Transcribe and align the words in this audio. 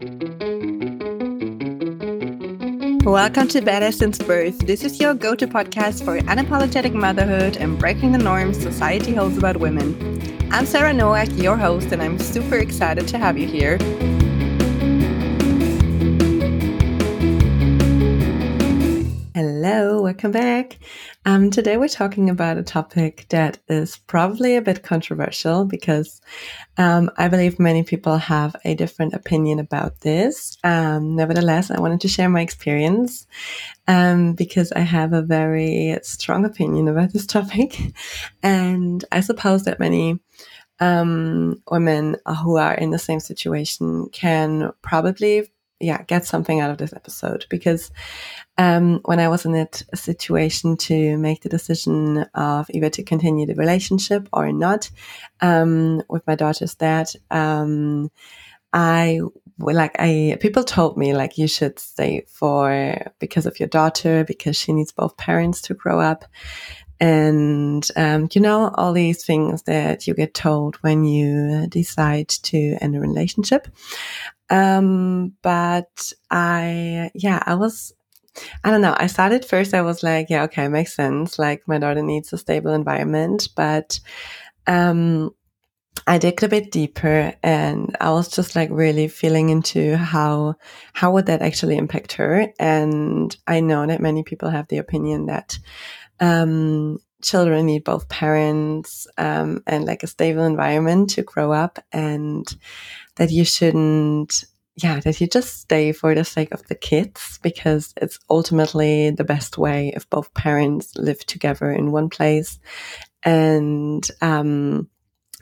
Welcome 0.00 0.16
to 3.48 3.60
Badass 3.60 3.98
Since 3.98 4.16
Birth. 4.16 4.60
This 4.60 4.82
is 4.82 4.98
your 4.98 5.12
go 5.12 5.34
to 5.34 5.46
podcast 5.46 6.06
for 6.06 6.18
unapologetic 6.20 6.94
motherhood 6.94 7.58
and 7.58 7.78
breaking 7.78 8.12
the 8.12 8.18
norms 8.18 8.58
society 8.58 9.12
holds 9.12 9.36
about 9.36 9.58
women. 9.58 9.94
I'm 10.50 10.64
Sarah 10.64 10.94
Nowak, 10.94 11.28
your 11.36 11.54
host, 11.54 11.92
and 11.92 12.00
I'm 12.00 12.18
super 12.18 12.56
excited 12.56 13.08
to 13.08 13.18
have 13.18 13.36
you 13.36 13.46
here. 13.46 13.76
Hello, 19.34 20.00
welcome 20.00 20.32
back. 20.32 20.78
Um, 21.26 21.50
today 21.50 21.76
we're 21.76 21.88
talking 21.88 22.30
about 22.30 22.56
a 22.56 22.62
topic 22.62 23.26
that 23.28 23.58
is 23.68 23.98
probably 24.06 24.56
a 24.56 24.62
bit 24.62 24.82
controversial 24.82 25.66
because 25.66 26.18
um, 26.78 27.10
I 27.18 27.28
believe 27.28 27.58
many 27.58 27.82
people 27.82 28.16
have 28.16 28.56
a 28.64 28.74
different 28.74 29.12
opinion 29.12 29.58
about 29.58 30.00
this. 30.00 30.56
Um, 30.64 31.16
nevertheless, 31.16 31.70
I 31.70 31.78
wanted 31.78 32.00
to 32.00 32.08
share 32.08 32.30
my 32.30 32.40
experience 32.40 33.26
um, 33.86 34.32
because 34.32 34.72
I 34.72 34.80
have 34.80 35.12
a 35.12 35.20
very 35.20 35.98
strong 36.02 36.46
opinion 36.46 36.88
about 36.88 37.12
this 37.12 37.26
topic. 37.26 37.78
And 38.42 39.04
I 39.12 39.20
suppose 39.20 39.64
that 39.64 39.78
many 39.78 40.18
um, 40.78 41.62
women 41.70 42.16
who 42.42 42.56
are 42.56 42.74
in 42.74 42.92
the 42.92 42.98
same 42.98 43.20
situation 43.20 44.08
can 44.10 44.72
probably 44.80 45.50
yeah, 45.80 46.02
get 46.02 46.26
something 46.26 46.60
out 46.60 46.70
of 46.70 46.76
this 46.76 46.92
episode 46.92 47.46
because 47.48 47.90
um, 48.60 49.00
when 49.06 49.20
I 49.20 49.28
was 49.28 49.46
in 49.46 49.52
that 49.52 49.82
situation 49.94 50.76
to 50.88 51.16
make 51.16 51.40
the 51.40 51.48
decision 51.48 52.26
of 52.34 52.68
either 52.68 52.90
to 52.90 53.02
continue 53.02 53.46
the 53.46 53.54
relationship 53.54 54.28
or 54.34 54.52
not 54.52 54.90
um, 55.40 56.02
with 56.10 56.26
my 56.26 56.34
daughter's 56.34 56.74
dad, 56.74 57.08
um, 57.30 58.10
I 58.74 59.20
like 59.58 59.96
I 59.98 60.36
people 60.40 60.62
told 60.62 60.98
me 60.98 61.14
like 61.14 61.38
you 61.38 61.48
should 61.48 61.78
stay 61.78 62.26
for 62.28 63.12
because 63.18 63.46
of 63.46 63.58
your 63.58 63.68
daughter 63.68 64.24
because 64.24 64.56
she 64.56 64.74
needs 64.74 64.92
both 64.92 65.16
parents 65.16 65.62
to 65.62 65.74
grow 65.74 65.98
up. 65.98 66.26
And 67.00 67.88
um, 67.96 68.28
you 68.34 68.42
know 68.42 68.70
all 68.74 68.92
these 68.92 69.24
things 69.24 69.62
that 69.62 70.06
you 70.06 70.12
get 70.12 70.34
told 70.34 70.76
when 70.82 71.04
you 71.04 71.66
decide 71.68 72.28
to 72.28 72.76
end 72.82 72.94
a 72.94 73.00
relationship. 73.00 73.68
Um, 74.50 75.32
but 75.42 76.12
I, 76.30 77.10
yeah, 77.14 77.42
I 77.46 77.54
was, 77.54 77.94
I 78.64 78.70
don't 78.70 78.80
know. 78.80 78.94
I 78.96 79.06
started 79.06 79.44
first, 79.44 79.74
I 79.74 79.82
was 79.82 80.02
like, 80.02 80.28
yeah, 80.30 80.44
okay, 80.44 80.68
makes 80.68 80.94
sense. 80.94 81.38
Like 81.38 81.66
my 81.66 81.78
daughter 81.78 82.02
needs 82.02 82.32
a 82.32 82.38
stable 82.38 82.72
environment, 82.72 83.48
but, 83.56 84.00
um, 84.66 85.30
I 86.06 86.18
digged 86.18 86.42
a 86.42 86.48
bit 86.48 86.70
deeper 86.70 87.34
and 87.42 87.96
I 88.00 88.10
was 88.10 88.28
just 88.28 88.56
like 88.56 88.70
really 88.72 89.08
feeling 89.08 89.50
into 89.50 89.96
how, 89.96 90.54
how 90.94 91.12
would 91.12 91.26
that 91.26 91.42
actually 91.42 91.76
impact 91.76 92.12
her? 92.12 92.52
And 92.58 93.36
I 93.46 93.60
know 93.60 93.86
that 93.86 94.00
many 94.00 94.22
people 94.22 94.50
have 94.50 94.68
the 94.68 94.78
opinion 94.78 95.26
that, 95.26 95.58
um, 96.20 96.98
children 97.22 97.66
need 97.66 97.84
both 97.84 98.08
parents 98.08 99.06
um, 99.18 99.62
and 99.66 99.84
like 99.84 100.02
a 100.02 100.06
stable 100.06 100.44
environment 100.44 101.10
to 101.10 101.22
grow 101.22 101.52
up 101.52 101.78
and 101.92 102.46
that 103.16 103.30
you 103.30 103.44
shouldn't 103.44 104.44
yeah 104.82 105.00
that 105.00 105.20
you 105.20 105.26
just 105.26 105.60
stay 105.60 105.92
for 105.92 106.14
the 106.14 106.24
sake 106.24 106.52
of 106.52 106.66
the 106.68 106.74
kids? 106.74 107.38
Because 107.42 107.92
it's 107.96 108.18
ultimately 108.28 109.10
the 109.10 109.24
best 109.24 109.58
way 109.58 109.92
if 109.94 110.08
both 110.10 110.32
parents 110.34 110.96
live 110.96 111.24
together 111.26 111.70
in 111.70 111.92
one 111.92 112.08
place. 112.08 112.58
And 113.22 114.06
um, 114.20 114.88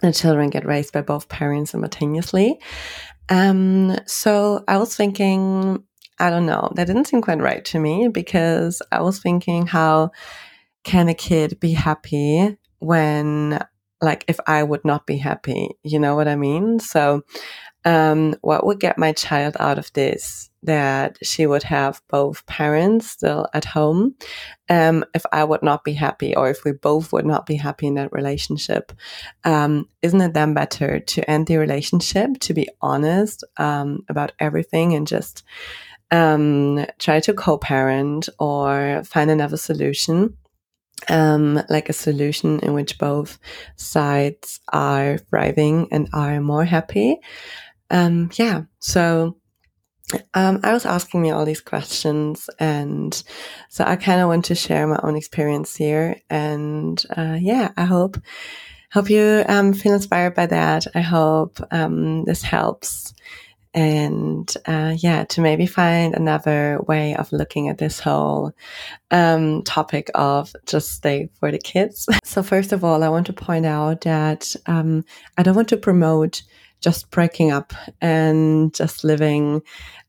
the 0.00 0.12
children 0.12 0.50
get 0.50 0.66
raised 0.66 0.92
by 0.92 1.02
both 1.02 1.28
parents 1.28 1.72
simultaneously. 1.72 2.58
Um, 3.28 3.96
so 4.06 4.64
i 4.66 4.78
was 4.78 4.96
thinking 4.96 5.84
i 6.18 6.30
don't 6.30 6.46
know 6.46 6.72
that 6.76 6.86
didn't 6.86 7.08
seem 7.08 7.20
quite 7.20 7.42
right 7.42 7.62
to 7.66 7.78
me 7.78 8.08
because 8.08 8.80
i 8.90 9.02
was 9.02 9.18
thinking 9.18 9.66
how 9.66 10.10
can 10.82 11.08
a 11.08 11.14
kid 11.14 11.60
be 11.60 11.72
happy 11.72 12.56
when 12.78 13.58
like 14.00 14.24
if 14.28 14.38
I 14.46 14.62
would 14.62 14.84
not 14.84 15.06
be 15.06 15.16
happy, 15.16 15.70
you 15.82 15.98
know 15.98 16.14
what 16.14 16.28
I 16.28 16.36
mean? 16.36 16.78
So, 16.78 17.22
um, 17.84 18.34
what 18.42 18.66
would 18.66 18.80
get 18.80 18.98
my 18.98 19.12
child 19.12 19.56
out 19.60 19.78
of 19.78 19.92
this? 19.92 20.50
That 20.64 21.18
she 21.22 21.46
would 21.46 21.62
have 21.62 22.02
both 22.08 22.44
parents 22.46 23.08
still 23.08 23.46
at 23.54 23.64
home. 23.64 24.16
Um, 24.68 25.04
if 25.14 25.24
I 25.32 25.44
would 25.44 25.62
not 25.62 25.84
be 25.84 25.92
happy, 25.92 26.34
or 26.34 26.50
if 26.50 26.64
we 26.64 26.72
both 26.72 27.12
would 27.12 27.24
not 27.24 27.46
be 27.46 27.54
happy 27.54 27.86
in 27.86 27.94
that 27.94 28.12
relationship, 28.12 28.92
um, 29.44 29.88
isn't 30.02 30.20
it 30.20 30.34
then 30.34 30.54
better 30.54 30.98
to 30.98 31.30
end 31.30 31.46
the 31.46 31.58
relationship, 31.58 32.40
to 32.40 32.54
be 32.54 32.68
honest 32.82 33.44
um, 33.56 34.04
about 34.08 34.32
everything, 34.40 34.94
and 34.94 35.06
just 35.06 35.44
um, 36.10 36.84
try 36.98 37.20
to 37.20 37.32
co-parent 37.32 38.28
or 38.40 39.02
find 39.04 39.30
another 39.30 39.56
solution? 39.56 40.36
um, 41.08 41.62
like 41.68 41.88
a 41.88 41.92
solution 41.92 42.60
in 42.60 42.74
which 42.74 42.98
both 42.98 43.38
sides 43.76 44.60
are 44.72 45.18
thriving 45.18 45.88
and 45.92 46.08
are 46.12 46.40
more 46.40 46.64
happy. 46.64 47.20
Um, 47.90 48.30
yeah, 48.34 48.62
so 48.78 49.36
um, 50.34 50.60
I 50.62 50.72
was 50.72 50.86
asking 50.86 51.22
me 51.22 51.30
all 51.30 51.44
these 51.44 51.60
questions, 51.60 52.48
and 52.58 53.22
so 53.68 53.84
I 53.84 53.96
kind 53.96 54.20
of 54.20 54.28
want 54.28 54.46
to 54.46 54.54
share 54.54 54.86
my 54.86 55.00
own 55.02 55.16
experience 55.16 55.76
here. 55.76 56.16
And 56.30 57.02
uh, 57.16 57.36
yeah, 57.40 57.72
I 57.76 57.84
hope 57.84 58.16
hope 58.90 59.10
you 59.10 59.44
um, 59.48 59.74
feel 59.74 59.92
inspired 59.92 60.34
by 60.34 60.46
that. 60.46 60.86
I 60.94 61.00
hope 61.00 61.60
um, 61.70 62.24
this 62.24 62.42
helps 62.42 63.12
and 63.74 64.52
uh, 64.66 64.94
yeah, 64.98 65.24
to 65.24 65.40
maybe 65.40 65.66
find 65.66 66.14
another 66.14 66.80
way 66.88 67.14
of 67.14 67.30
looking 67.32 67.68
at 67.68 67.78
this 67.78 68.00
whole 68.00 68.52
um, 69.10 69.62
topic 69.62 70.10
of 70.14 70.54
just 70.66 70.92
stay 70.92 71.28
for 71.38 71.50
the 71.50 71.58
kids. 71.58 72.08
So, 72.24 72.42
first 72.42 72.72
of 72.72 72.82
all, 72.82 73.04
I 73.04 73.08
want 73.08 73.26
to 73.26 73.32
point 73.32 73.66
out 73.66 74.00
that 74.02 74.56
um, 74.66 75.04
I 75.36 75.42
don't 75.42 75.54
want 75.54 75.68
to 75.68 75.76
promote 75.76 76.42
just 76.80 77.10
breaking 77.10 77.50
up 77.50 77.72
and 78.00 78.72
just 78.74 79.04
living, 79.04 79.62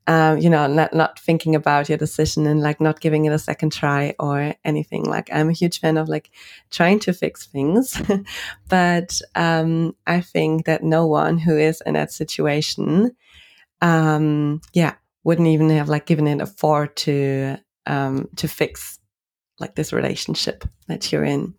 um, 0.06 0.38
you 0.38 0.48
know, 0.48 0.66
not, 0.66 0.94
not 0.94 1.18
thinking 1.18 1.54
about 1.54 1.88
your 1.88 1.98
decision 1.98 2.46
and 2.46 2.60
like 2.60 2.80
not 2.80 3.00
giving 3.00 3.24
it 3.24 3.32
a 3.32 3.38
second 3.38 3.72
try 3.72 4.14
or 4.18 4.54
anything. 4.64 5.04
Like, 5.04 5.30
I'm 5.32 5.48
a 5.48 5.52
huge 5.52 5.80
fan 5.80 5.96
of 5.96 6.08
like 6.08 6.30
trying 6.70 7.00
to 7.00 7.12
fix 7.12 7.46
things. 7.46 8.00
but 8.68 9.20
um, 9.34 9.94
I 10.06 10.20
think 10.20 10.66
that 10.66 10.82
no 10.82 11.06
one 11.06 11.38
who 11.38 11.56
is 11.58 11.82
in 11.84 11.94
that 11.94 12.12
situation 12.12 13.16
um, 13.82 14.60
yeah, 14.72 14.94
wouldn't 15.24 15.48
even 15.48 15.70
have 15.70 15.88
like 15.88 16.06
given 16.06 16.26
it 16.26 16.40
a 16.40 16.46
thought 16.46 16.96
to 16.96 17.56
um, 17.86 18.28
to 18.36 18.48
fix 18.48 18.98
like 19.58 19.74
this 19.74 19.92
relationship 19.92 20.64
that 20.88 21.10
you're 21.12 21.24
in. 21.24 21.54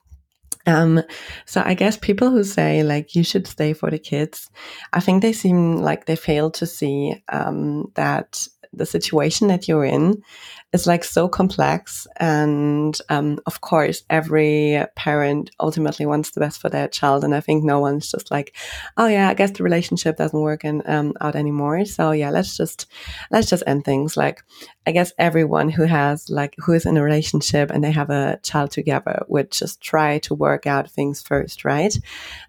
Um, 0.65 1.01
so 1.45 1.61
I 1.65 1.73
guess 1.73 1.97
people 1.97 2.29
who 2.29 2.43
say 2.43 2.83
like 2.83 3.15
you 3.15 3.23
should 3.23 3.47
stay 3.47 3.73
for 3.73 3.89
the 3.89 3.99
kids, 3.99 4.49
I 4.93 4.99
think 4.99 5.21
they 5.21 5.33
seem 5.33 5.77
like 5.77 6.05
they 6.05 6.15
fail 6.15 6.51
to 6.51 6.65
see 6.65 7.23
um, 7.29 7.91
that 7.95 8.47
the 8.73 8.85
situation 8.85 9.47
that 9.47 9.67
you're 9.67 9.85
in 9.85 10.23
is 10.71 10.87
like 10.87 11.03
so 11.03 11.27
complex. 11.27 12.07
And 12.17 12.97
um, 13.09 13.39
of 13.45 13.61
course, 13.61 14.03
every 14.09 14.83
parent 14.95 15.51
ultimately 15.59 16.05
wants 16.05 16.31
the 16.31 16.39
best 16.39 16.61
for 16.61 16.69
their 16.69 16.87
child. 16.87 17.23
And 17.23 17.35
I 17.35 17.41
think 17.41 17.63
no 17.63 17.79
one's 17.79 18.09
just 18.09 18.31
like, 18.31 18.55
oh 18.97 19.07
yeah, 19.07 19.29
I 19.29 19.33
guess 19.33 19.51
the 19.51 19.63
relationship 19.63 20.17
doesn't 20.17 20.39
work 20.39 20.63
and 20.63 20.81
um, 20.85 21.13
out 21.19 21.35
anymore. 21.35 21.83
So 21.85 22.11
yeah, 22.11 22.29
let's 22.29 22.55
just 22.55 22.87
let's 23.31 23.49
just 23.49 23.63
end 23.67 23.83
things. 23.83 24.15
Like 24.15 24.43
I 24.87 24.91
guess 24.91 25.11
everyone 25.17 25.69
who 25.69 25.83
has 25.83 26.29
like 26.29 26.55
who 26.57 26.73
is 26.73 26.85
in 26.85 26.97
a 26.97 27.03
relationship 27.03 27.71
and 27.71 27.83
they 27.83 27.91
have 27.91 28.09
a 28.09 28.39
child 28.41 28.71
together 28.71 29.25
would 29.27 29.51
just 29.51 29.81
try 29.81 30.19
to 30.19 30.33
work 30.33 30.65
out 30.65 30.89
things 30.89 31.21
first, 31.21 31.65
right? 31.65 31.95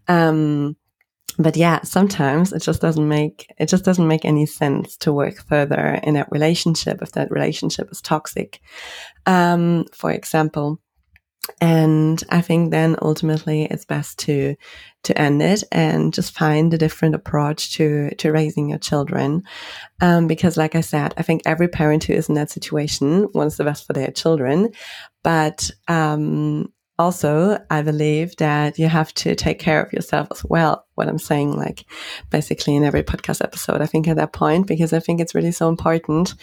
Um, 0.06 0.76
but 1.38 1.56
yeah, 1.56 1.80
sometimes 1.82 2.52
it 2.52 2.62
just 2.62 2.80
doesn't 2.80 3.08
make 3.08 3.52
it 3.58 3.66
just 3.66 3.84
doesn't 3.84 4.08
make 4.08 4.24
any 4.24 4.46
sense 4.46 4.96
to 4.98 5.12
work 5.12 5.42
further 5.48 6.00
in 6.02 6.14
that 6.14 6.30
relationship 6.30 7.00
if 7.02 7.12
that 7.12 7.30
relationship 7.30 7.90
is 7.90 8.00
toxic, 8.00 8.60
um, 9.26 9.86
for 9.92 10.10
example. 10.10 10.78
And 11.60 12.22
I 12.30 12.40
think 12.40 12.70
then 12.70 12.96
ultimately 13.02 13.64
it's 13.64 13.84
best 13.84 14.18
to 14.20 14.54
to 15.04 15.20
end 15.20 15.42
it 15.42 15.64
and 15.72 16.14
just 16.14 16.38
find 16.38 16.72
a 16.72 16.78
different 16.78 17.16
approach 17.16 17.72
to 17.74 18.10
to 18.16 18.30
raising 18.30 18.68
your 18.68 18.78
children, 18.78 19.42
um, 20.00 20.26
because 20.28 20.56
like 20.56 20.74
I 20.76 20.82
said, 20.82 21.14
I 21.16 21.22
think 21.22 21.42
every 21.44 21.68
parent 21.68 22.04
who 22.04 22.12
is 22.12 22.28
in 22.28 22.36
that 22.36 22.50
situation 22.50 23.28
wants 23.34 23.56
the 23.56 23.64
best 23.64 23.86
for 23.86 23.92
their 23.92 24.12
children, 24.12 24.70
but 25.24 25.70
um, 25.88 26.72
also, 26.98 27.58
I 27.70 27.82
believe 27.82 28.36
that 28.36 28.78
you 28.78 28.86
have 28.86 29.12
to 29.14 29.34
take 29.34 29.58
care 29.58 29.82
of 29.82 29.92
yourself 29.92 30.28
as 30.30 30.44
well. 30.44 30.86
What 30.94 31.08
I'm 31.08 31.18
saying, 31.18 31.56
like 31.56 31.84
basically 32.30 32.76
in 32.76 32.84
every 32.84 33.02
podcast 33.02 33.42
episode, 33.42 33.80
I 33.80 33.86
think 33.86 34.06
at 34.06 34.16
that 34.16 34.32
point, 34.32 34.66
because 34.66 34.92
I 34.92 35.00
think 35.00 35.20
it's 35.20 35.34
really 35.34 35.52
so 35.52 35.68
important. 35.68 36.34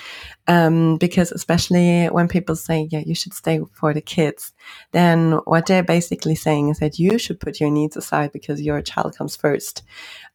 Um, 0.48 0.98
because 0.98 1.31
especially 1.31 2.07
when 2.07 2.28
people 2.28 2.56
say, 2.56 2.88
yeah, 2.92 3.04
you 3.06 3.16
should 3.16 3.34
stay 3.34 3.62
for 3.74 3.94
the 3.94 4.01
kids, 4.01 4.51
then 4.92 5.34
what 5.46 5.68
they're 5.68 5.84
basically 5.84 6.36
saying 6.36 6.69
is 6.69 6.80
that 6.80 7.00
you 7.00 7.19
should 7.19 7.40
put 7.40 7.60
your 7.60 7.69
needs 7.69 7.95
aside 7.95 8.31
because 8.31 8.62
your 8.62 8.81
child 8.81 9.16
comes 9.16 9.36
first. 9.36 9.84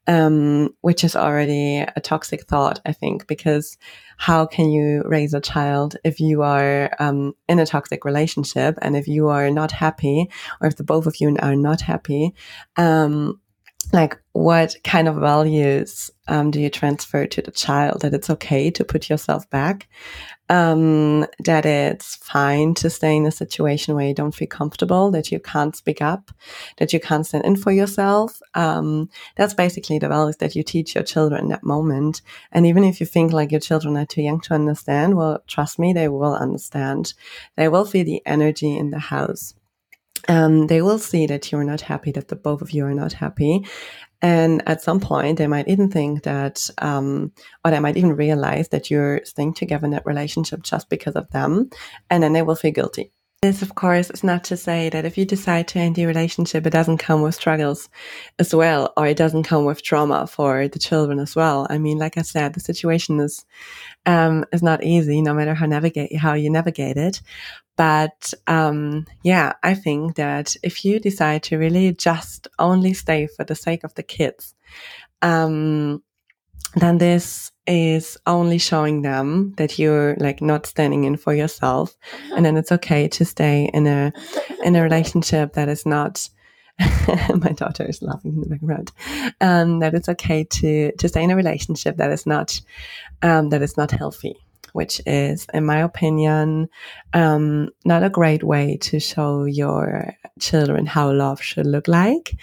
um, 0.07 0.75
which 0.83 1.05
is 1.05 1.17
already 1.17 1.79
a 1.79 2.01
toxic 2.01 2.47
thought, 2.47 2.81
I 2.85 2.93
think, 2.93 3.27
because 3.27 3.77
how 4.17 4.47
can 4.47 4.71
you 4.71 5.03
raise 5.05 5.35
a 5.35 5.41
child 5.41 5.97
if 6.05 6.21
you 6.21 6.43
are 6.43 6.91
um, 6.99 7.35
in 7.49 7.59
a 7.59 7.67
toxic 7.67 8.05
relationship 8.05 8.79
and 8.83 8.97
if 8.97 9.09
you 9.09 9.29
are 9.29 9.51
not 9.51 9.73
happy, 9.73 10.31
or 10.61 10.69
if 10.69 10.77
the 10.77 10.85
both 10.85 11.07
of 11.07 11.21
you 11.21 11.37
are 11.41 11.57
not 11.57 11.81
happy? 11.81 12.35
Um, 12.77 13.41
like 13.93 14.19
what 14.33 14.77
kind 14.83 15.09
of 15.09 15.17
values 15.17 16.11
um, 16.27 16.51
do 16.51 16.61
you 16.61 16.71
transfer 16.71 17.27
to 17.27 17.43
the 17.43 17.51
child 17.51 18.01
that 18.01 18.15
it's 18.15 18.31
okay 18.31 18.71
to 18.71 18.85
put 18.85 19.09
yourself 19.11 19.49
back 19.51 19.89
um, 20.51 21.27
that 21.41 21.65
it's 21.65 22.17
fine 22.17 22.75
to 22.75 22.91
stay 22.91 23.17
in 23.17 23.25
a 23.27 23.31
situation 23.31 23.95
where 23.95 24.07
you 24.07 24.15
don't 24.15 24.35
feel 24.35 24.49
comfortable 24.49 25.11
that 25.11 25.33
you 25.33 25.41
can't 25.41 25.75
speak 25.75 26.03
up 26.03 26.31
that 26.77 26.93
you 26.93 27.01
can't 27.01 27.27
stand 27.27 27.45
in 27.45 27.57
for 27.57 27.73
yourself. 27.73 28.41
Um, 28.55 29.09
that's 29.37 29.55
basically 29.55 29.99
the 29.99 30.09
values 30.09 30.37
that 30.37 30.55
you 30.55 30.63
teach 30.63 30.95
your 30.95 31.05
children 31.05 31.49
that 31.49 31.65
moment. 31.65 32.21
And 32.53 32.67
even 32.67 32.85
if 32.85 33.01
you 33.01 33.07
think 33.07 33.33
like 33.33 33.51
your 33.51 33.61
children 33.61 33.97
are 33.97 34.07
too 34.07 34.23
young 34.23 34.41
to 34.43 34.55
understand 34.55 35.17
well 35.17 35.43
trust 35.47 35.79
me 35.79 35.93
they 35.93 36.09
will 36.09 36.35
understand. 36.35 37.15
They 37.57 37.69
will 37.69 37.85
feel 37.85 38.05
the 38.05 38.23
energy 38.27 38.77
in 38.77 38.91
the 38.91 38.99
house. 38.99 39.55
Um, 40.29 40.69
they 40.69 40.81
will 40.81 40.99
see 40.99 41.27
that 41.27 41.53
you're 41.53 41.65
not 41.65 41.83
happy, 41.83 42.11
that 42.13 42.29
the 42.29 42.37
both 42.37 42.63
of 42.63 42.71
you 42.71 42.85
are 42.87 42.95
not 42.95 43.13
happy. 43.13 43.67
And 44.25 44.67
at 44.67 44.81
some 44.81 45.01
point, 45.01 45.37
they 45.37 45.47
might 45.47 45.69
even 45.69 45.91
think 45.91 46.23
that, 46.23 46.71
um, 46.79 47.31
or 47.63 47.71
they 47.71 47.79
might 47.79 47.99
even 47.99 48.17
realize 48.17 48.71
that 48.71 48.91
you're 48.91 49.23
staying 49.23 49.53
together 49.53 49.85
in 49.85 49.91
that 49.91 50.07
relationship 50.07 50.63
just 50.63 50.89
because 50.89 51.15
of 51.15 51.29
them. 51.31 51.69
And 52.09 52.23
then 52.23 52.33
they 52.33 52.41
will 52.41 52.55
feel 52.55 52.73
guilty. 52.73 53.13
This, 53.45 53.61
of 53.61 53.75
course, 53.75 54.09
is 54.09 54.25
not 54.25 54.43
to 54.45 54.57
say 54.57 54.89
that 54.89 55.05
if 55.05 55.19
you 55.19 55.27
decide 55.27 55.69
to 55.69 55.79
end 55.79 55.99
your 55.99 56.09
relationship, 56.09 56.67
it 56.67 56.71
doesn't 56.71 56.97
come 56.97 57.21
with 57.21 57.35
struggles 57.35 57.91
as 58.39 58.55
well, 58.55 58.95
or 58.97 59.07
it 59.07 59.19
doesn't 59.19 59.43
come 59.43 59.67
with 59.67 59.83
trauma 59.83 60.27
for 60.27 60.67
the 60.67 60.79
children 60.79 61.19
as 61.19 61.37
well. 61.37 61.67
I 61.69 61.77
mean, 61.77 61.99
like 61.99 62.17
I 62.17 62.23
said, 62.23 62.55
the 62.55 62.61
situation 62.61 63.21
is 63.21 63.45
um, 64.07 64.47
is 64.51 64.63
not 64.63 64.83
easy, 64.83 65.21
no 65.21 65.35
matter 65.35 65.53
how 65.53 65.67
navigate 65.67 66.17
how 66.17 66.33
you 66.33 66.49
navigate 66.49 66.97
it. 66.97 67.21
But 67.77 68.33
um, 68.47 69.07
yeah, 69.23 69.53
I 69.63 69.75
think 69.75 70.17
that 70.17 70.57
if 70.63 70.83
you 70.83 70.99
decide 70.99 71.43
to 71.43 71.59
really 71.59 71.93
just 71.93 72.49
only 72.59 72.95
stay 72.95 73.27
for 73.27 73.45
the 73.45 73.55
sake 73.55 73.85
of 73.85 73.93
the 73.93 74.03
kids, 74.03 74.55
um, 75.21 76.03
then 76.77 76.99
this 76.99 77.53
is 77.67 78.19
only 78.27 78.59
showing 78.59 79.03
them 79.03 79.55
that 79.57 79.79
you're 79.79 80.17
like 80.17 80.43
not 80.43 80.67
standing 80.67 81.05
in 81.05 81.17
for 81.17 81.35
yourself, 81.35 81.97
and 82.35 82.45
then 82.45 82.57
it's 82.57 82.73
okay 82.73 83.09
to 83.09 83.25
stay 83.25 83.71
in 83.73 83.87
a 83.87 84.13
in 84.65 84.77
a 84.77 84.83
relationship 84.83 85.55
that 85.55 85.69
is 85.69 85.87
not. 85.87 86.29
my 87.37 87.53
daughter 87.53 87.85
is 87.89 88.03
laughing 88.03 88.35
in 88.35 88.41
the 88.41 88.49
background. 88.49 88.91
Um, 89.41 89.79
that 89.79 89.95
it's 89.95 90.09
okay 90.09 90.43
to 90.43 90.91
to 90.97 91.09
stay 91.09 91.23
in 91.23 91.31
a 91.31 91.37
relationship 91.37 91.99
that 91.99 92.11
is 92.11 92.27
not 92.27 92.61
um, 93.23 93.51
that 93.51 93.63
is 93.63 93.77
not 93.77 93.93
healthy 93.93 94.37
which 94.75 95.01
is, 95.07 95.47
in 95.55 95.65
my 95.65 95.79
opinion, 95.79 96.69
um, 97.13 97.69
not 97.85 98.03
a 98.03 98.11
great 98.11 98.43
way 98.43 98.77
to 98.77 98.99
show 98.99 99.45
your 99.45 100.13
children 100.41 100.85
how 100.85 101.13
love 101.13 101.41
should 101.41 101.65
look 101.65 101.87
like. 101.87 102.35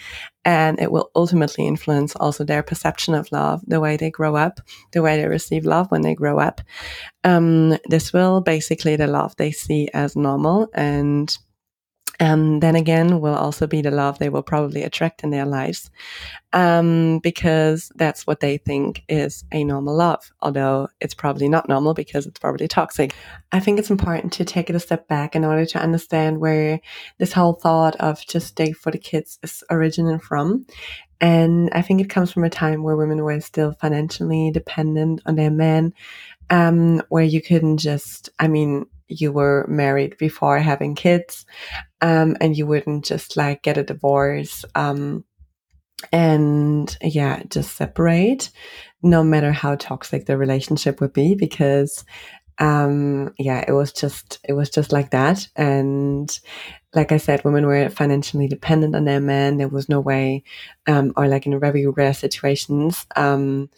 And 0.44 0.80
it 0.80 0.90
will 0.90 1.10
ultimately 1.14 1.66
influence 1.66 2.16
also 2.16 2.42
their 2.42 2.62
perception 2.62 3.14
of 3.14 3.30
love, 3.30 3.62
the 3.66 3.80
way 3.80 3.96
they 3.96 4.10
grow 4.10 4.34
up, 4.34 4.60
the 4.92 5.02
way 5.02 5.16
they 5.16 5.28
receive 5.28 5.64
love 5.64 5.90
when 5.90 6.02
they 6.02 6.14
grow 6.14 6.38
up. 6.38 6.60
Um, 7.22 7.78
this 7.86 8.12
will 8.12 8.40
basically 8.40 8.96
the 8.96 9.06
love 9.06 9.36
they 9.36 9.52
see 9.52 9.88
as 9.94 10.16
normal 10.16 10.68
and 10.74 11.36
um, 12.22 12.60
then 12.60 12.76
again 12.76 13.20
will 13.20 13.34
also 13.34 13.66
be 13.66 13.82
the 13.82 13.90
love 13.90 14.18
they 14.18 14.28
will 14.28 14.44
probably 14.44 14.84
attract 14.84 15.24
in 15.24 15.30
their 15.30 15.44
lives 15.44 15.90
um, 16.52 17.18
because 17.18 17.90
that's 17.96 18.28
what 18.28 18.38
they 18.38 18.58
think 18.58 19.02
is 19.08 19.44
a 19.50 19.64
normal 19.64 19.96
love, 19.96 20.30
although 20.40 20.88
it's 21.00 21.14
probably 21.14 21.48
not 21.48 21.68
normal 21.68 21.94
because 21.94 22.24
it's 22.26 22.38
probably 22.38 22.68
toxic. 22.68 23.12
I 23.50 23.58
think 23.58 23.80
it's 23.80 23.90
important 23.90 24.32
to 24.34 24.44
take 24.44 24.70
it 24.70 24.76
a 24.76 24.80
step 24.80 25.08
back 25.08 25.34
in 25.34 25.44
order 25.44 25.66
to 25.66 25.82
understand 25.82 26.38
where 26.38 26.80
this 27.18 27.32
whole 27.32 27.54
thought 27.54 27.96
of 27.96 28.24
just 28.24 28.46
stay 28.46 28.70
for 28.70 28.92
the 28.92 28.98
kids 28.98 29.40
is 29.42 29.64
originating 29.68 30.20
from. 30.20 30.64
And 31.20 31.70
I 31.72 31.82
think 31.82 32.00
it 32.00 32.10
comes 32.10 32.30
from 32.30 32.44
a 32.44 32.50
time 32.50 32.84
where 32.84 32.96
women 32.96 33.22
were 33.22 33.40
still 33.40 33.72
financially 33.72 34.52
dependent 34.52 35.22
on 35.26 35.34
their 35.34 35.50
men, 35.50 35.92
um, 36.50 37.02
where 37.08 37.24
you 37.24 37.42
couldn't 37.42 37.78
just, 37.78 38.28
I 38.38 38.46
mean, 38.46 38.86
you 39.20 39.32
were 39.32 39.66
married 39.68 40.16
before 40.18 40.58
having 40.58 40.94
kids, 40.94 41.46
um, 42.00 42.36
and 42.40 42.56
you 42.56 42.66
wouldn't 42.66 43.04
just 43.04 43.36
like 43.36 43.62
get 43.62 43.78
a 43.78 43.82
divorce, 43.82 44.64
um, 44.74 45.24
and 46.12 46.96
yeah, 47.02 47.42
just 47.48 47.76
separate, 47.76 48.50
no 49.02 49.22
matter 49.22 49.52
how 49.52 49.76
toxic 49.76 50.26
the 50.26 50.36
relationship 50.36 51.00
would 51.00 51.12
be, 51.12 51.34
because 51.34 52.04
um, 52.58 53.32
yeah, 53.38 53.64
it 53.66 53.72
was 53.72 53.92
just 53.92 54.38
it 54.48 54.52
was 54.52 54.70
just 54.70 54.92
like 54.92 55.10
that, 55.10 55.48
and 55.56 56.38
like 56.94 57.10
I 57.10 57.16
said, 57.16 57.44
women 57.44 57.66
were 57.66 57.88
financially 57.88 58.48
dependent 58.48 58.94
on 58.94 59.04
their 59.04 59.20
men. 59.20 59.56
There 59.56 59.68
was 59.68 59.88
no 59.88 60.00
way, 60.00 60.44
um, 60.86 61.12
or 61.16 61.26
like 61.26 61.46
in 61.46 61.58
very 61.58 61.86
rare 61.86 62.14
situations, 62.14 63.06
um, 63.16 63.70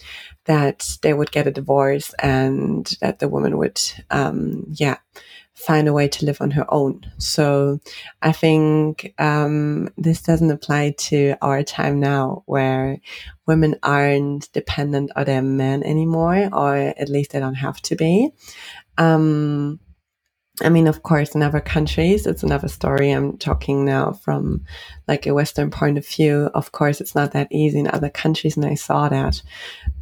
that 0.46 0.98
they 1.02 1.14
would 1.14 1.30
get 1.30 1.46
a 1.46 1.52
divorce 1.52 2.12
and 2.18 2.86
that 3.00 3.20
the 3.20 3.28
woman 3.28 3.56
would, 3.58 3.80
um, 4.10 4.64
yeah, 4.72 4.96
find 5.54 5.86
a 5.86 5.92
way 5.92 6.08
to 6.08 6.26
live 6.26 6.40
on 6.40 6.50
her 6.50 6.66
own. 6.72 7.00
So 7.18 7.80
I 8.20 8.32
think 8.32 9.14
um, 9.18 9.88
this 9.96 10.20
doesn't 10.22 10.50
apply 10.50 10.94
to 10.98 11.36
our 11.40 11.62
time 11.62 12.00
now 12.00 12.42
where 12.46 12.98
women 13.46 13.76
aren't 13.82 14.52
dependent 14.52 15.12
on 15.14 15.24
their 15.26 15.42
men 15.42 15.84
anymore, 15.84 16.48
or 16.52 16.76
at 16.76 17.08
least 17.08 17.30
they 17.30 17.38
don't 17.38 17.54
have 17.54 17.80
to 17.82 17.94
be. 17.94 18.30
Um, 18.98 19.78
I 20.62 20.68
mean, 20.68 20.86
of 20.86 21.02
course, 21.02 21.34
in 21.34 21.42
other 21.42 21.60
countries, 21.60 22.26
it's 22.26 22.44
another 22.44 22.68
story. 22.68 23.10
I'm 23.10 23.38
talking 23.38 23.84
now 23.84 24.12
from 24.12 24.64
like 25.08 25.26
a 25.26 25.34
Western 25.34 25.70
point 25.70 25.98
of 25.98 26.06
view. 26.06 26.48
Of 26.54 26.70
course, 26.70 27.00
it's 27.00 27.14
not 27.14 27.32
that 27.32 27.48
easy 27.50 27.80
in 27.80 27.88
other 27.88 28.08
countries, 28.08 28.56
and 28.56 28.64
I 28.64 28.74
saw 28.74 29.08
that. 29.08 29.42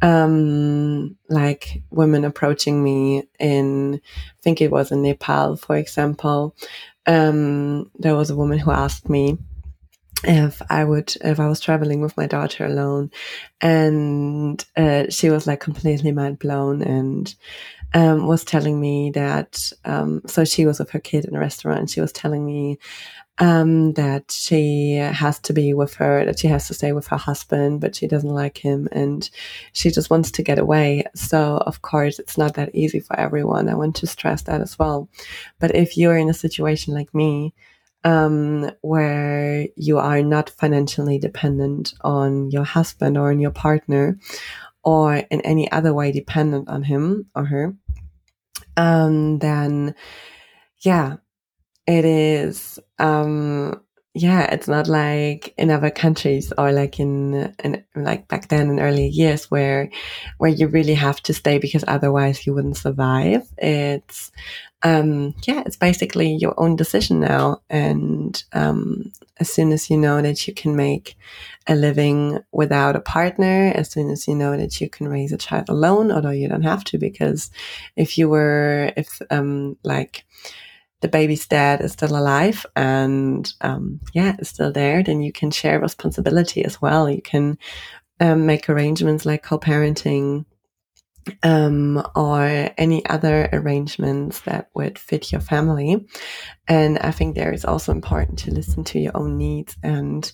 Um, 0.03 1.17
like 1.27 1.81
women 1.89 2.23
approaching 2.23 2.83
me 2.83 3.23
in, 3.39 3.95
I 3.95 4.41
think 4.43 4.61
it 4.61 4.69
was 4.69 4.91
in 4.91 5.01
Nepal, 5.01 5.55
for 5.55 5.75
example. 5.75 6.55
Um, 7.07 7.89
there 7.97 8.15
was 8.15 8.29
a 8.29 8.35
woman 8.35 8.59
who 8.59 8.69
asked 8.69 9.09
me 9.09 9.39
if 10.23 10.61
I 10.69 10.85
would, 10.85 11.15
if 11.21 11.39
I 11.39 11.47
was 11.47 11.59
traveling 11.59 12.01
with 12.01 12.15
my 12.15 12.27
daughter 12.27 12.65
alone, 12.65 13.09
and 13.59 14.63
uh, 14.77 15.05
she 15.09 15.31
was 15.31 15.47
like 15.47 15.59
completely 15.61 16.11
mind 16.11 16.37
blown 16.37 16.83
and 16.83 17.33
um, 17.93 18.27
was 18.27 18.43
telling 18.43 18.79
me 18.79 19.11
that, 19.11 19.71
um, 19.85 20.21
so 20.25 20.45
she 20.45 20.65
was 20.65 20.79
with 20.79 20.89
her 20.91 20.99
kid 20.99 21.25
in 21.25 21.35
a 21.35 21.39
restaurant. 21.39 21.79
And 21.79 21.89
she 21.89 22.01
was 22.01 22.11
telling 22.11 22.45
me 22.45 22.79
um, 23.39 23.93
that 23.93 24.31
she 24.31 24.93
has 24.95 25.39
to 25.39 25.53
be 25.53 25.73
with 25.73 25.93
her, 25.95 26.25
that 26.25 26.39
she 26.39 26.47
has 26.47 26.67
to 26.67 26.73
stay 26.73 26.91
with 26.91 27.07
her 27.07 27.17
husband, 27.17 27.81
but 27.81 27.95
she 27.95 28.07
doesn't 28.07 28.29
like 28.29 28.57
him 28.57 28.87
and 28.91 29.29
she 29.73 29.89
just 29.89 30.09
wants 30.09 30.31
to 30.31 30.43
get 30.43 30.59
away. 30.59 31.03
So, 31.15 31.57
of 31.65 31.81
course, 31.81 32.19
it's 32.19 32.37
not 32.37 32.55
that 32.55 32.73
easy 32.73 32.99
for 32.99 33.19
everyone. 33.19 33.69
I 33.69 33.75
want 33.75 33.95
to 33.97 34.07
stress 34.07 34.43
that 34.43 34.61
as 34.61 34.77
well. 34.77 35.09
But 35.59 35.75
if 35.75 35.97
you're 35.97 36.17
in 36.17 36.29
a 36.29 36.33
situation 36.33 36.93
like 36.93 37.13
me, 37.13 37.53
um, 38.03 38.69
where 38.81 39.67
you 39.77 39.97
are 39.97 40.21
not 40.21 40.49
financially 40.49 41.17
dependent 41.17 41.93
on 42.01 42.51
your 42.51 42.65
husband 42.65 43.17
or 43.17 43.31
on 43.31 43.39
your 43.39 43.51
partner, 43.51 44.17
or 44.83 45.15
in 45.15 45.39
any 45.41 45.71
other 45.71 45.93
way 45.93 46.11
dependent 46.11 46.67
on 46.67 46.83
him 46.83 47.25
or 47.35 47.45
her, 47.45 47.73
um, 48.77 49.39
then 49.39 49.95
yeah, 50.81 51.17
it 51.87 52.05
is. 52.05 52.79
Um, 52.99 53.81
yeah, 54.15 54.43
it's 54.53 54.67
not 54.67 54.87
like 54.87 55.55
in 55.57 55.71
other 55.71 55.89
countries 55.89 56.53
or 56.57 56.71
like 56.71 56.99
in, 56.99 57.55
in 57.63 57.83
like 57.95 58.27
back 58.27 58.47
then 58.49 58.69
in 58.69 58.79
early 58.79 59.07
years 59.07 59.49
where 59.49 59.89
where 60.37 60.51
you 60.51 60.67
really 60.67 60.93
have 60.93 61.19
to 61.23 61.33
stay 61.33 61.57
because 61.57 61.83
otherwise 61.87 62.45
you 62.45 62.53
wouldn't 62.53 62.77
survive. 62.77 63.47
It's 63.57 64.31
um, 64.83 65.33
yeah, 65.47 65.63
it's 65.65 65.77
basically 65.77 66.35
your 66.35 66.53
own 66.59 66.75
decision 66.75 67.21
now. 67.21 67.61
And 67.69 68.41
um, 68.51 69.11
as 69.37 69.49
soon 69.51 69.71
as 69.71 69.89
you 69.89 69.97
know 69.97 70.21
that 70.21 70.45
you 70.47 70.53
can 70.53 70.75
make 70.75 71.15
a 71.67 71.75
living 71.75 72.39
without 72.51 72.97
a 72.97 73.01
partner, 73.01 73.71
as 73.73 73.89
soon 73.89 74.09
as 74.09 74.27
you 74.27 74.35
know 74.35 74.57
that 74.57 74.81
you 74.81 74.89
can 74.89 75.07
raise 75.07 75.31
a 75.31 75.37
child 75.37 75.69
alone, 75.69 76.11
although 76.11 76.31
you 76.31 76.49
don't 76.49 76.63
have 76.63 76.83
to, 76.85 76.97
because 76.97 77.49
if 77.95 78.17
you 78.17 78.27
were, 78.27 78.91
if 78.97 79.21
um, 79.31 79.77
like 79.83 80.25
the 80.99 81.07
baby's 81.07 81.47
dad 81.47 81.79
is 81.81 81.93
still 81.93 82.17
alive 82.17 82.65
and 82.75 83.53
um, 83.61 84.01
yeah, 84.13 84.35
is 84.39 84.49
still 84.49 84.71
there, 84.71 85.01
then 85.01 85.21
you 85.21 85.31
can 85.31 85.51
share 85.51 85.79
responsibility 85.79 86.65
as 86.65 86.81
well. 86.81 87.09
You 87.09 87.21
can 87.21 87.57
um, 88.19 88.45
make 88.45 88.69
arrangements 88.69 89.25
like 89.25 89.43
co-parenting 89.43 90.45
um, 91.41 92.03
or 92.15 92.69
any 92.77 93.05
other 93.05 93.49
arrangements 93.53 94.41
that 94.41 94.69
would 94.73 94.97
fit 94.99 95.31
your 95.31 95.41
family. 95.41 96.05
And 96.67 96.99
I 96.99 97.11
think 97.11 97.35
there 97.35 97.53
is 97.53 97.65
also 97.65 97.91
important 97.91 98.39
to 98.39 98.53
listen 98.53 98.83
to 98.85 98.99
your 98.99 99.15
own 99.15 99.37
needs 99.37 99.75
and 99.83 100.31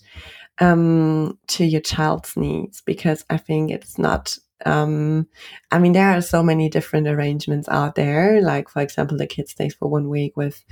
um, 0.58 1.38
to 1.48 1.64
your 1.64 1.80
child's 1.80 2.36
needs 2.36 2.82
because 2.82 3.24
I 3.30 3.38
think 3.38 3.70
it's 3.70 3.98
not 3.98 4.36
um, 4.66 5.26
I 5.70 5.78
mean, 5.78 5.92
there 5.92 6.10
are 6.10 6.20
so 6.20 6.42
many 6.42 6.68
different 6.68 7.06
arrangements 7.06 7.68
out 7.68 7.94
there. 7.94 8.40
Like, 8.42 8.68
for 8.68 8.82
example, 8.82 9.16
the 9.16 9.26
kid 9.26 9.48
stays 9.48 9.74
for 9.74 9.88
one 9.88 10.08
week 10.08 10.36
with, 10.36 10.64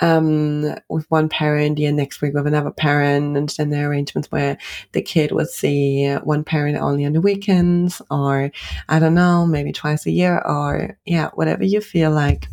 um, 0.00 0.74
with 0.88 1.06
one 1.10 1.28
parent, 1.28 1.76
the 1.76 1.90
next 1.92 2.20
week 2.20 2.34
with 2.34 2.46
another 2.46 2.70
parent, 2.70 3.36
and 3.36 3.48
then 3.48 3.70
there 3.70 3.86
are 3.86 3.90
arrangements 3.90 4.30
where 4.30 4.58
the 4.92 5.02
kid 5.02 5.32
will 5.32 5.46
see 5.46 6.12
one 6.22 6.44
parent 6.44 6.78
only 6.78 7.04
on 7.04 7.12
the 7.12 7.20
weekends, 7.20 8.00
or 8.10 8.50
I 8.88 8.98
don't 8.98 9.14
know, 9.14 9.46
maybe 9.46 9.72
twice 9.72 10.06
a 10.06 10.10
year, 10.10 10.38
or 10.38 10.98
yeah, 11.04 11.30
whatever 11.34 11.64
you 11.64 11.80
feel 11.80 12.10
like 12.10 12.48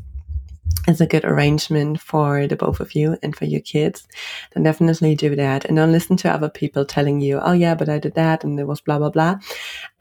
is 0.90 1.00
a 1.00 1.08
good 1.08 1.24
arrangement 1.24 2.02
for 2.02 2.48
the 2.48 2.56
both 2.56 2.80
of 2.80 2.96
you 2.96 3.18
and 3.22 3.36
for 3.36 3.46
your 3.46 3.62
kids, 3.62 4.08
then 4.54 4.64
definitely 4.64 5.16
do 5.16 5.36
that. 5.36 5.66
And 5.66 5.78
don't 5.78 5.92
listen 5.92 6.18
to 6.18 6.34
other 6.34 6.50
people 6.50 6.84
telling 6.84 7.22
you, 7.22 7.40
oh 7.40 7.54
yeah, 7.54 7.76
but 7.76 7.90
I 7.90 8.00
did 8.00 8.16
that 8.16 8.44
and 8.44 8.60
it 8.60 8.68
was 8.68 8.82
blah 8.82 8.98
blah 8.98 9.10
blah. 9.10 9.36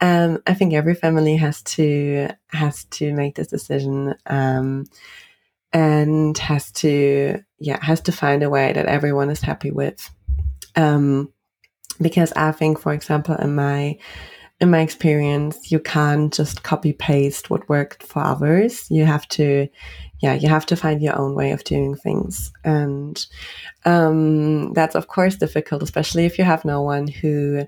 Um, 0.01 0.41
I 0.47 0.53
think 0.53 0.73
every 0.73 0.95
family 0.95 1.35
has 1.37 1.61
to 1.63 2.29
has 2.47 2.85
to 2.85 3.13
make 3.13 3.35
this 3.35 3.47
decision. 3.47 4.15
Um, 4.25 4.85
and 5.71 6.37
has 6.37 6.71
to 6.71 7.39
yeah 7.59 7.83
has 7.83 8.01
to 8.01 8.11
find 8.11 8.41
a 8.41 8.49
way 8.49 8.73
that 8.73 8.87
everyone 8.87 9.29
is 9.29 9.41
happy 9.41 9.71
with 9.71 10.09
um, 10.75 11.31
because 12.01 12.33
i 12.33 12.51
think 12.51 12.79
for 12.79 12.93
example 12.93 13.35
in 13.35 13.53
my 13.53 13.97
in 14.59 14.71
my 14.71 14.81
experience 14.81 15.71
you 15.71 15.79
can't 15.79 16.33
just 16.33 16.63
copy 16.63 16.91
paste 16.91 17.49
what 17.49 17.69
worked 17.69 18.03
for 18.03 18.23
others 18.23 18.89
you 18.89 19.05
have 19.05 19.27
to 19.27 19.67
yeah, 20.19 20.33
you 20.33 20.49
have 20.49 20.65
to 20.67 20.75
find 20.75 21.01
your 21.01 21.17
own 21.17 21.35
way 21.35 21.51
of 21.51 21.63
doing 21.63 21.95
things. 21.95 22.51
And 22.63 23.25
um, 23.85 24.73
that's, 24.73 24.95
of 24.95 25.07
course, 25.07 25.35
difficult, 25.35 25.83
especially 25.83 26.25
if 26.25 26.37
you 26.37 26.43
have 26.43 26.65
no 26.65 26.81
one 26.81 27.07
who. 27.07 27.65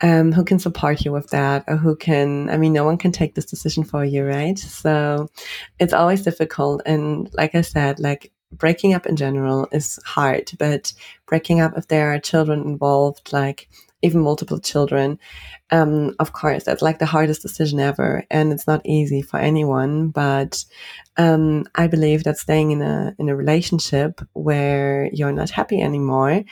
Um, 0.00 0.32
who 0.32 0.44
can 0.44 0.58
support 0.58 1.04
you 1.04 1.12
with 1.12 1.30
that 1.30 1.64
or 1.68 1.76
who 1.76 1.94
can 1.94 2.50
i 2.50 2.56
mean 2.56 2.72
no 2.72 2.84
one 2.84 2.98
can 2.98 3.12
take 3.12 3.36
this 3.36 3.44
decision 3.44 3.84
for 3.84 4.04
you 4.04 4.24
right 4.24 4.58
so 4.58 5.30
it's 5.78 5.92
always 5.92 6.22
difficult 6.22 6.82
and 6.84 7.32
like 7.32 7.54
i 7.54 7.60
said 7.60 8.00
like 8.00 8.32
breaking 8.50 8.92
up 8.92 9.06
in 9.06 9.14
general 9.14 9.68
is 9.70 10.00
hard 10.04 10.50
but 10.58 10.92
breaking 11.26 11.60
up 11.60 11.78
if 11.78 11.86
there 11.86 12.12
are 12.12 12.18
children 12.18 12.62
involved 12.62 13.32
like 13.32 13.68
even 14.04 14.20
multiple 14.20 14.60
children 14.60 15.18
um, 15.70 16.14
of 16.18 16.32
course 16.32 16.64
that's 16.64 16.82
like 16.82 16.98
the 16.98 17.06
hardest 17.06 17.42
decision 17.42 17.80
ever 17.80 18.24
and 18.30 18.52
it's 18.52 18.66
not 18.66 18.82
easy 18.84 19.22
for 19.22 19.38
anyone 19.38 20.08
but 20.08 20.64
um, 21.16 21.64
I 21.74 21.86
believe 21.86 22.24
that 22.24 22.38
staying 22.38 22.72
in 22.72 22.82
a 22.82 23.14
in 23.18 23.28
a 23.28 23.36
relationship 23.36 24.20
where 24.32 25.08
you're 25.12 25.32
not 25.32 25.50
happy 25.50 25.80
anymore 25.80 26.44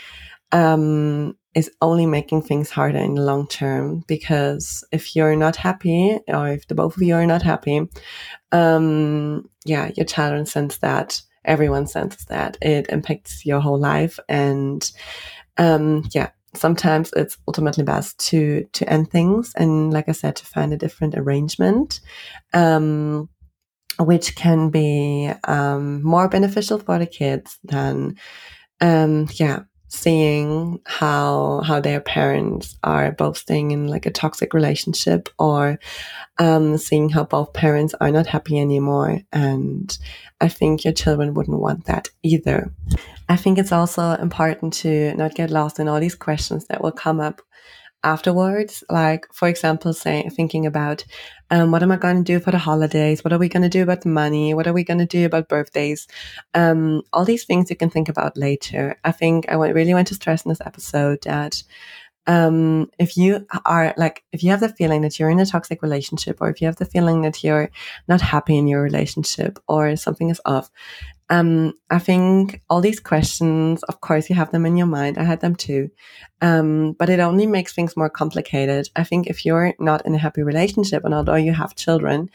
um, 0.52 1.36
is 1.54 1.70
only 1.80 2.06
making 2.06 2.42
things 2.42 2.70
harder 2.70 2.98
in 2.98 3.14
the 3.14 3.22
long 3.22 3.46
term. 3.48 4.04
Because 4.06 4.84
if 4.92 5.16
you're 5.16 5.36
not 5.36 5.56
happy, 5.56 6.18
or 6.28 6.48
if 6.48 6.66
the 6.68 6.74
both 6.74 6.96
of 6.96 7.02
you 7.02 7.14
are 7.14 7.26
not 7.26 7.42
happy, 7.42 7.88
um, 8.52 9.48
yeah, 9.64 9.90
your 9.96 10.06
children 10.06 10.46
sense 10.46 10.78
that. 10.78 11.22
Everyone 11.44 11.88
senses 11.88 12.24
that 12.26 12.56
it 12.62 12.86
impacts 12.88 13.44
your 13.44 13.58
whole 13.58 13.80
life, 13.80 14.20
and 14.28 14.88
um, 15.58 16.08
yeah, 16.12 16.30
sometimes 16.54 17.12
it's 17.16 17.38
ultimately 17.48 17.84
best 17.84 18.18
to 18.18 18.66
to 18.72 18.88
end 18.90 19.10
things 19.10 19.52
and 19.56 19.92
like 19.92 20.08
i 20.08 20.12
said 20.12 20.36
to 20.36 20.46
find 20.46 20.72
a 20.72 20.76
different 20.76 21.14
arrangement 21.16 22.00
um, 22.52 23.28
which 23.98 24.34
can 24.36 24.70
be 24.70 25.30
um, 25.44 26.02
more 26.02 26.28
beneficial 26.28 26.78
for 26.78 26.98
the 26.98 27.06
kids 27.06 27.58
than, 27.64 28.16
um, 28.80 29.28
yeah, 29.34 29.60
seeing 29.94 30.80
how 30.86 31.60
how 31.66 31.78
their 31.78 32.00
parents 32.00 32.78
are 32.82 33.12
both 33.12 33.36
staying 33.36 33.72
in 33.72 33.88
like 33.88 34.06
a 34.06 34.10
toxic 34.10 34.54
relationship 34.54 35.28
or 35.38 35.78
um, 36.38 36.78
seeing 36.78 37.10
how 37.10 37.24
both 37.24 37.52
parents 37.52 37.94
are 38.00 38.10
not 38.10 38.26
happy 38.26 38.58
anymore. 38.58 39.20
And 39.32 39.96
i 40.40 40.48
think 40.48 40.84
your 40.84 40.94
children 40.94 41.34
wouldn't 41.34 41.60
want 41.60 41.84
that 41.84 42.08
either. 42.22 42.72
I 43.28 43.36
think 43.36 43.58
it's 43.58 43.70
also 43.70 44.14
important 44.14 44.72
to 44.84 45.14
not 45.14 45.34
get 45.34 45.50
lost 45.50 45.78
in 45.78 45.88
all 45.88 46.00
these 46.00 46.16
questions 46.16 46.66
that 46.66 46.82
will 46.82 46.92
come 46.92 47.20
up 47.20 47.42
afterwards. 48.04 48.84
Like 48.88 49.26
for 49.32 49.48
example 49.48 49.92
saying 49.92 50.30
thinking 50.30 50.66
about 50.66 51.04
um, 51.50 51.70
what 51.70 51.82
am 51.82 51.92
i 51.92 51.96
going 51.96 52.16
to 52.16 52.32
do 52.32 52.40
for 52.40 52.50
the 52.50 52.58
holidays? 52.58 53.22
What 53.22 53.32
are 53.32 53.38
we 53.38 53.48
going 53.48 53.62
to 53.62 53.68
do 53.68 53.82
about 53.82 54.02
the 54.02 54.08
money? 54.08 54.54
What 54.54 54.66
are 54.66 54.72
we 54.72 54.84
going 54.84 54.98
to 55.00 55.06
do 55.06 55.26
about 55.26 55.48
birthdays? 55.48 56.08
Um, 56.54 57.02
all 57.12 57.24
these 57.24 57.44
things 57.44 57.70
you 57.70 57.76
can 57.76 57.90
think 57.90 58.08
about 58.08 58.36
later. 58.36 58.98
I 59.04 59.12
think 59.12 59.46
i 59.48 59.54
really 59.54 59.94
want 59.94 60.08
to 60.08 60.14
stress 60.14 60.44
in 60.44 60.48
this 60.48 60.62
episode 60.62 61.22
that 61.22 61.62
um, 62.26 62.90
if 62.98 63.16
you 63.16 63.46
are 63.64 63.94
like, 63.96 64.22
if 64.32 64.44
you 64.44 64.50
have 64.50 64.60
the 64.60 64.68
feeling 64.68 65.02
that 65.02 65.18
you're 65.18 65.30
in 65.30 65.40
a 65.40 65.46
toxic 65.46 65.82
relationship, 65.82 66.38
or 66.40 66.48
if 66.50 66.60
you 66.60 66.66
have 66.66 66.76
the 66.76 66.84
feeling 66.84 67.22
that 67.22 67.42
you're 67.42 67.70
not 68.06 68.20
happy 68.20 68.56
in 68.56 68.68
your 68.68 68.80
relationship, 68.80 69.58
or 69.66 69.96
something 69.96 70.30
is 70.30 70.40
off, 70.44 70.70
um, 71.32 71.72
I 71.88 71.98
think 71.98 72.60
all 72.68 72.82
these 72.82 73.00
questions, 73.00 73.82
of 73.84 74.02
course, 74.02 74.28
you 74.28 74.36
have 74.36 74.52
them 74.52 74.66
in 74.66 74.76
your 74.76 74.86
mind. 74.86 75.16
I 75.16 75.22
had 75.22 75.40
them 75.40 75.56
too. 75.56 75.88
Um, 76.42 76.92
but 76.92 77.08
it 77.08 77.20
only 77.20 77.46
makes 77.46 77.72
things 77.72 77.96
more 77.96 78.10
complicated. 78.10 78.90
I 78.96 79.04
think 79.04 79.28
if 79.28 79.46
you're 79.46 79.72
not 79.78 80.04
in 80.04 80.14
a 80.14 80.18
happy 80.18 80.42
relationship, 80.42 81.06
and 81.06 81.14
although 81.14 81.36
you 81.36 81.54
have 81.54 81.74
children, 81.74 82.28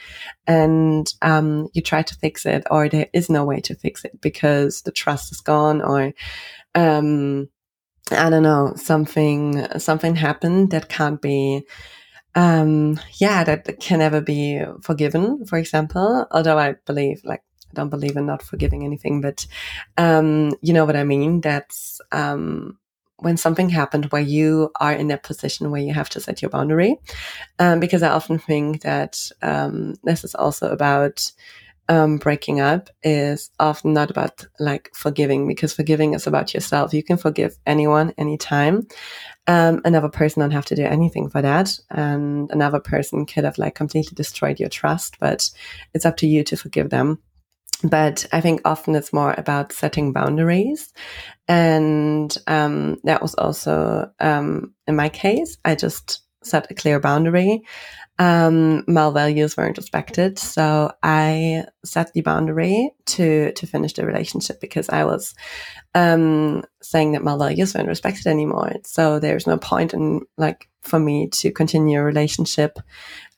and 0.48 1.08
um, 1.22 1.68
you 1.74 1.84
try 1.84 2.02
to 2.02 2.16
fix 2.16 2.44
it, 2.48 2.64
or 2.72 2.90
there 2.90 3.08
is 3.14 3.30
no 3.30 3.46
way 3.46 3.60
to 3.60 3.76
fix 3.76 4.04
it 4.04 4.20
because 4.20 4.82
the 4.82 4.92
trust 4.92 5.32
is 5.32 5.42
gone, 5.42 5.84
or 5.84 6.12
um, 6.74 7.50
I 8.10 8.32
don't 8.32 8.42
know, 8.42 8.74
something 8.78 9.68
something 9.78 10.16
happened 10.16 10.72
that 10.72 10.90
can't 10.90 11.22
be 11.22 11.68
um 12.36 13.00
yeah, 13.20 13.44
that 13.44 13.80
can 13.80 14.00
never 14.00 14.22
be 14.22 14.64
forgiven, 14.82 15.46
for 15.46 15.58
example. 15.60 16.26
Although 16.32 16.58
I 16.58 16.76
believe 16.86 17.22
like 17.24 17.44
I 17.72 17.74
don't 17.74 17.90
believe 17.90 18.16
in 18.18 18.26
not 18.26 18.42
forgiving 18.42 18.84
anything, 18.84 19.22
but 19.22 19.46
um 19.98 20.54
you 20.62 20.74
know 20.74 20.86
what 20.86 20.96
I 20.96 21.04
mean? 21.04 21.42
That's 21.42 22.02
um 22.12 22.78
when 23.20 23.38
something 23.38 23.70
happened 23.70 24.06
where 24.06 24.22
you 24.22 24.72
are 24.80 24.94
in 24.94 25.08
that 25.08 25.24
position 25.24 25.72
where 25.72 25.82
you 25.82 25.94
have 25.94 26.10
to 26.10 26.20
set 26.20 26.42
your 26.42 26.52
boundary. 26.52 26.98
Um, 27.60 27.80
because 27.80 28.04
I 28.04 28.10
often 28.10 28.38
think 28.38 28.82
that 28.84 29.30
um, 29.42 29.96
this 30.04 30.24
is 30.24 30.36
also 30.36 30.70
about 30.70 31.32
um, 31.90 32.18
breaking 32.18 32.60
up 32.60 32.90
is 33.04 33.50
often 33.60 33.94
not 33.94 34.12
about 34.12 34.46
like 34.60 34.92
forgiving 34.94 35.48
because 35.48 35.74
forgiving 35.74 36.14
is 36.14 36.28
about 36.28 36.54
yourself. 36.54 36.94
You 36.94 37.02
can 37.02 37.18
forgive 37.18 37.58
anyone, 37.66 38.14
anytime. 38.18 38.88
Um, 39.48 39.82
another 39.86 40.10
person 40.10 40.42
don't 40.42 40.52
have 40.52 40.66
to 40.66 40.76
do 40.76 40.84
anything 40.84 41.30
for 41.30 41.42
that. 41.42 41.80
And 41.90 42.52
another 42.52 42.80
person 42.80 43.26
could 43.26 43.46
have 43.46 43.58
like 43.58 43.76
completely 43.76 44.16
destroyed 44.16 44.60
your 44.60 44.70
trust, 44.70 45.18
but 45.20 45.50
it's 45.94 46.06
up 46.06 46.18
to 46.18 46.28
you 46.28 46.44
to 46.44 46.58
forgive 46.58 46.90
them. 46.90 47.20
But 47.84 48.26
I 48.32 48.42
think 48.42 48.62
often 48.66 48.96
it's 48.96 49.14
more 49.14 49.36
about 49.38 49.72
setting 49.72 50.12
boundaries. 50.12 50.92
And 51.48 52.36
um, 52.48 52.98
that 53.04 53.22
was 53.22 53.36
also 53.36 54.12
um, 54.20 54.74
in 54.88 54.96
my 54.96 55.10
case, 55.10 55.58
I 55.64 55.76
just 55.76 56.22
set 56.44 56.72
a 56.72 56.76
clear 56.76 57.00
boundary 57.00 57.64
um, 58.20 58.84
my 58.88 59.10
values 59.12 59.56
weren't 59.56 59.78
respected. 59.78 60.40
So 60.40 60.92
I 61.04 61.66
set 61.86 62.14
the 62.14 62.22
boundary 62.22 62.92
to 63.08 63.52
to 63.54 63.68
finish 63.68 63.94
the 63.94 64.06
relationship 64.06 64.60
because 64.60 64.90
I 64.90 65.04
was 65.04 65.36
um, 65.94 66.64
saying 66.82 67.12
that 67.12 67.24
my 67.24 67.38
values 67.38 67.76
weren't 67.76 67.88
respected 67.88 68.28
anymore. 68.28 68.74
So 68.86 69.20
there's 69.20 69.46
no 69.46 69.58
point 69.58 69.94
in 69.94 70.22
like 70.38 70.68
for 70.82 71.00
me 71.00 71.30
to 71.30 71.52
continue 71.52 72.00
a 72.00 72.04
relationship 72.04 72.80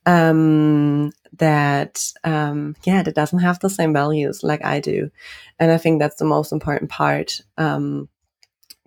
um, 0.06 1.12
that 1.40 2.12
um, 2.24 2.76
yeah 2.84 3.02
that 3.02 3.14
doesn't 3.14 3.40
have 3.40 3.58
the 3.58 3.70
same 3.70 3.92
values 3.92 4.42
like 4.42 4.64
I 4.64 4.80
do, 4.80 5.10
and 5.58 5.72
I 5.72 5.78
think 5.78 5.98
that's 5.98 6.16
the 6.16 6.24
most 6.24 6.52
important 6.52 6.90
part 6.90 7.40
um, 7.58 8.08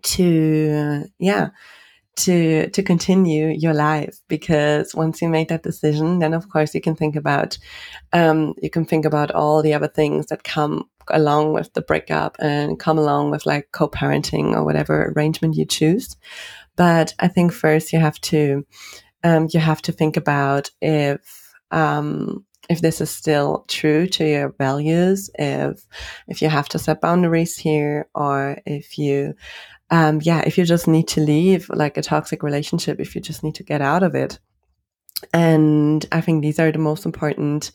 to 0.03 1.03
yeah 1.19 1.49
to 2.15 2.69
to 2.69 2.83
continue 2.83 3.47
your 3.47 3.73
life. 3.73 4.19
Because 4.27 4.95
once 4.95 5.21
you 5.21 5.29
make 5.29 5.49
that 5.49 5.63
decision 5.63 6.19
then 6.19 6.33
of 6.33 6.49
course 6.49 6.73
you 6.75 6.81
can 6.81 6.95
think 6.95 7.15
about 7.15 7.57
um, 8.13 8.53
you 8.61 8.69
can 8.69 8.85
think 8.85 9.05
about 9.05 9.31
all 9.31 9.61
the 9.61 9.73
other 9.73 9.87
things 9.89 10.27
that 10.27 10.43
come 10.43 10.89
along 11.09 11.53
with 11.53 11.73
the 11.73 11.81
breakup 11.81 12.37
and 12.39 12.79
come 12.79 12.97
along 12.97 13.31
with 13.31 13.45
like 13.45 13.67
co-parenting 13.73 14.55
or 14.55 14.63
whatever 14.63 15.11
arrangement 15.15 15.55
you 15.55 15.65
choose. 15.65 16.15
But 16.75 17.13
i 17.19 17.27
think 17.27 17.51
first 17.51 17.93
you 17.93 17.99
have 17.99 18.19
to 18.21 18.65
um, 19.23 19.47
you 19.53 19.59
have 19.59 19.81
to 19.83 19.91
think 19.91 20.17
about 20.17 20.69
if 20.81 21.42
um, 21.73 22.45
if 22.69 22.79
this 22.79 23.01
is 23.01 23.09
still 23.09 23.65
true 23.67 24.07
to 24.07 24.25
your 24.25 24.55
values 24.57 25.29
if 25.37 25.85
if 26.29 26.41
you 26.41 26.47
have 26.47 26.69
to 26.69 26.79
set 26.79 27.01
boundaries 27.01 27.57
here 27.57 28.07
or 28.15 28.57
if 28.65 28.97
you 28.97 29.35
um, 29.93 30.21
yeah, 30.23 30.41
if 30.43 30.57
you 30.57 30.65
just 30.65 30.87
need 30.87 31.07
to 31.09 31.21
leave 31.21 31.69
like 31.69 31.97
a 31.97 32.01
toxic 32.01 32.41
relationship, 32.41 32.99
if 32.99 33.13
you 33.13 33.21
just 33.21 33.43
need 33.43 33.53
to 33.55 33.63
get 33.63 33.79
out 33.79 34.01
of 34.01 34.15
it. 34.15 34.39
And 35.33 36.03
I 36.11 36.19
think 36.19 36.41
these 36.41 36.59
are 36.59 36.71
the 36.71 36.79
most 36.79 37.05
important 37.05 37.71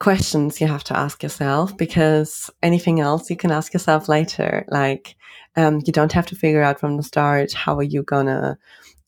questions 0.00 0.60
you 0.60 0.66
have 0.66 0.82
to 0.84 0.98
ask 0.98 1.22
yourself 1.22 1.76
because 1.76 2.50
anything 2.64 2.98
else 2.98 3.30
you 3.30 3.36
can 3.36 3.52
ask 3.52 3.72
yourself 3.72 4.08
later. 4.08 4.64
Like, 4.68 5.14
um, 5.54 5.82
you 5.86 5.92
don't 5.92 6.12
have 6.12 6.26
to 6.26 6.34
figure 6.34 6.62
out 6.62 6.80
from 6.80 6.96
the 6.96 7.04
start 7.04 7.52
how 7.52 7.76
are 7.78 7.84
you 7.84 8.02
gonna 8.02 8.58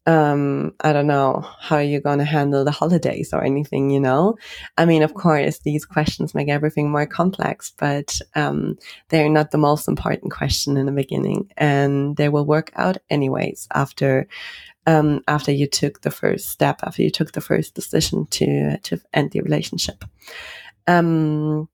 um 0.06 0.74
i 0.80 0.92
don't 0.92 1.06
know 1.06 1.44
how 1.60 1.78
you're 1.78 2.00
going 2.00 2.18
to 2.18 2.24
handle 2.24 2.64
the 2.64 2.72
holidays 2.72 3.32
or 3.32 3.44
anything 3.44 3.88
you 3.88 4.00
know? 4.00 4.36
I 4.76 4.84
mean 4.84 5.02
of 5.02 5.14
course 5.14 5.58
these 5.60 5.84
questions 5.84 6.34
make 6.34 6.48
everything 6.48 6.90
more 6.90 7.06
complex 7.06 7.72
but 7.78 8.20
um 8.34 8.76
they're 9.08 9.28
not 9.28 9.52
the 9.52 9.58
most 9.58 9.86
important 9.86 10.32
question 10.32 10.76
in 10.76 10.86
the 10.86 10.92
beginning 10.92 11.50
and 11.56 12.16
they 12.16 12.28
will 12.28 12.44
work 12.44 12.72
out 12.74 12.98
anyways 13.10 13.68
after 13.74 14.26
um 14.86 15.22
after 15.28 15.52
you 15.52 15.68
took 15.68 16.00
the 16.00 16.10
first 16.10 16.48
step 16.48 16.80
after 16.82 17.02
you 17.02 17.10
took 17.10 17.32
the 17.32 17.40
first 17.40 17.74
decision 17.74 18.26
to 18.26 18.78
to 18.78 19.00
end 19.14 19.30
the 19.30 19.40
relationship. 19.40 20.04
Um 20.88 21.68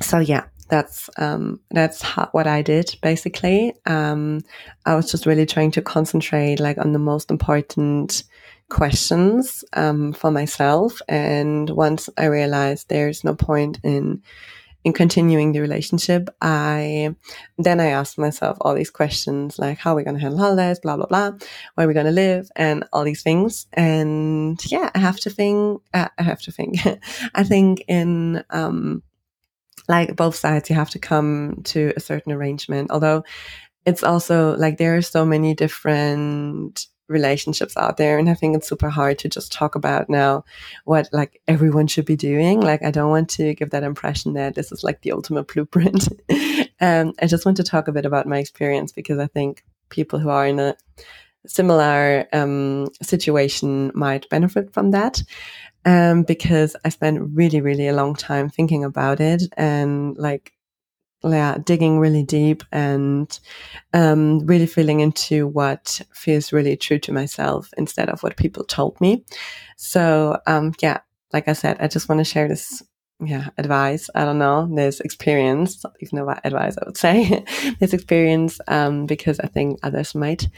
so 0.00 0.18
yeah 0.18 0.44
that's 0.74 1.08
um, 1.18 1.60
that's 1.70 2.02
how, 2.02 2.28
what 2.32 2.48
I 2.48 2.60
did 2.60 2.96
basically. 3.00 3.72
Um, 3.86 4.42
I 4.84 4.96
was 4.96 5.08
just 5.08 5.24
really 5.24 5.46
trying 5.46 5.70
to 5.72 5.82
concentrate 5.82 6.58
like 6.58 6.78
on 6.78 6.92
the 6.92 6.98
most 6.98 7.30
important 7.30 8.24
questions 8.70 9.64
um, 9.74 10.12
for 10.12 10.32
myself. 10.32 11.00
And 11.08 11.70
once 11.70 12.10
I 12.18 12.24
realized 12.24 12.88
there's 12.88 13.22
no 13.22 13.36
point 13.36 13.78
in 13.84 14.22
in 14.82 14.92
continuing 14.92 15.52
the 15.52 15.60
relationship, 15.60 16.28
I 16.42 17.14
then 17.56 17.78
I 17.78 17.90
asked 18.00 18.18
myself 18.18 18.58
all 18.60 18.74
these 18.74 18.90
questions 18.90 19.60
like 19.60 19.78
how 19.78 19.92
are 19.92 19.96
we 19.96 20.02
going 20.02 20.16
to 20.16 20.22
handle 20.22 20.40
holidays, 20.40 20.80
blah 20.80 20.96
blah 20.96 21.06
blah, 21.06 21.30
where 21.74 21.86
are 21.86 21.88
we 21.88 21.94
going 21.94 22.12
to 22.14 22.20
live, 22.26 22.50
and 22.56 22.82
all 22.92 23.04
these 23.04 23.22
things. 23.22 23.68
And 23.74 24.58
yeah, 24.72 24.90
I 24.92 24.98
have 24.98 25.20
to 25.20 25.30
think. 25.30 25.82
Uh, 25.94 26.08
I 26.18 26.24
have 26.24 26.42
to 26.42 26.50
think. 26.50 26.78
I 27.34 27.44
think 27.44 27.84
in 27.86 28.42
um, 28.50 29.04
like 29.88 30.16
both 30.16 30.34
sides 30.36 30.70
you 30.70 30.76
have 30.76 30.90
to 30.90 30.98
come 30.98 31.60
to 31.64 31.92
a 31.96 32.00
certain 32.00 32.32
arrangement. 32.32 32.90
Although 32.90 33.24
it's 33.84 34.02
also 34.02 34.56
like 34.56 34.78
there 34.78 34.96
are 34.96 35.02
so 35.02 35.24
many 35.24 35.54
different 35.54 36.86
relationships 37.08 37.76
out 37.76 37.98
there 37.98 38.18
and 38.18 38.30
i 38.30 38.34
think 38.34 38.56
it's 38.56 38.66
super 38.66 38.88
hard 38.88 39.18
to 39.18 39.28
just 39.28 39.52
talk 39.52 39.74
about 39.74 40.08
now 40.08 40.42
what 40.86 41.06
like 41.12 41.38
everyone 41.46 41.86
should 41.86 42.06
be 42.06 42.16
doing. 42.16 42.60
Like 42.60 42.82
i 42.82 42.90
don't 42.90 43.10
want 43.10 43.28
to 43.30 43.54
give 43.54 43.70
that 43.70 43.82
impression 43.82 44.32
that 44.34 44.54
this 44.54 44.72
is 44.72 44.82
like 44.82 45.02
the 45.02 45.12
ultimate 45.12 45.48
blueprint. 45.48 46.08
Um 46.80 47.12
i 47.22 47.26
just 47.26 47.46
want 47.46 47.56
to 47.58 47.62
talk 47.62 47.86
a 47.86 47.92
bit 47.92 48.04
about 48.04 48.26
my 48.26 48.38
experience 48.38 48.90
because 48.90 49.18
i 49.18 49.28
think 49.28 49.64
people 49.90 50.18
who 50.18 50.28
are 50.28 50.46
in 50.46 50.58
a 50.58 50.76
similar 51.46 52.26
um 52.32 52.88
situation 53.00 53.92
might 53.94 54.28
benefit 54.28 54.72
from 54.72 54.90
that 54.90 55.22
um, 55.84 56.22
because 56.22 56.76
I 56.84 56.88
spent 56.88 57.20
really, 57.34 57.60
really 57.60 57.88
a 57.88 57.94
long 57.94 58.14
time 58.14 58.48
thinking 58.48 58.84
about 58.84 59.20
it 59.20 59.42
and 59.56 60.16
like, 60.18 60.52
yeah, 61.24 61.58
digging 61.64 61.98
really 61.98 62.22
deep 62.22 62.62
and 62.72 63.38
um, 63.94 64.40
really 64.46 64.66
feeling 64.66 65.00
into 65.00 65.46
what 65.46 66.00
feels 66.12 66.52
really 66.52 66.76
true 66.76 66.98
to 67.00 67.12
myself 67.12 67.70
instead 67.78 68.10
of 68.10 68.22
what 68.22 68.36
people 68.36 68.64
told 68.64 69.00
me. 69.00 69.24
So, 69.76 70.38
um, 70.46 70.74
yeah, 70.82 71.00
like 71.32 71.48
I 71.48 71.54
said, 71.54 71.78
I 71.80 71.88
just 71.88 72.08
want 72.08 72.20
to 72.20 72.24
share 72.24 72.48
this 72.48 72.82
yeah, 73.20 73.50
advice. 73.58 74.10
I 74.14 74.24
don't 74.24 74.40
know. 74.40 74.68
There's 74.74 74.98
experience, 75.00 75.84
even 76.00 76.18
though 76.18 76.34
advice, 76.44 76.76
I 76.76 76.84
would 76.84 76.96
say 76.96 77.44
there's 77.78 77.94
experience 77.94 78.60
um, 78.66 79.06
because 79.06 79.38
I 79.38 79.46
think 79.46 79.78
others 79.82 80.16
might 80.16 80.48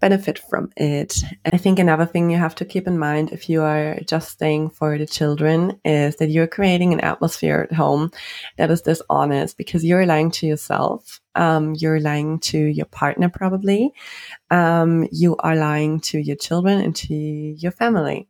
benefit 0.00 0.38
from 0.38 0.70
it. 0.76 1.16
And 1.44 1.54
I 1.54 1.56
think 1.56 1.80
another 1.80 2.06
thing 2.06 2.30
you 2.30 2.38
have 2.38 2.54
to 2.56 2.64
keep 2.64 2.86
in 2.86 2.98
mind 2.98 3.32
if 3.32 3.50
you 3.50 3.62
are 3.62 3.98
just 4.06 4.30
staying 4.30 4.70
for 4.70 4.96
the 4.96 5.06
children 5.06 5.80
is 5.84 6.16
that 6.16 6.30
you're 6.30 6.46
creating 6.46 6.92
an 6.92 7.00
atmosphere 7.00 7.66
at 7.68 7.76
home 7.76 8.12
that 8.58 8.70
is 8.70 8.82
dishonest 8.82 9.58
because 9.58 9.84
you're 9.84 10.06
lying 10.06 10.30
to 10.32 10.46
yourself. 10.46 11.20
Um, 11.34 11.74
you're 11.74 12.00
lying 12.00 12.38
to 12.40 12.58
your 12.58 12.86
partner, 12.86 13.28
probably. 13.28 13.92
Um, 14.52 15.08
you 15.10 15.36
are 15.38 15.56
lying 15.56 15.98
to 16.00 16.18
your 16.18 16.36
children 16.36 16.80
and 16.80 16.94
to 16.94 17.14
your 17.14 17.72
family. 17.72 18.28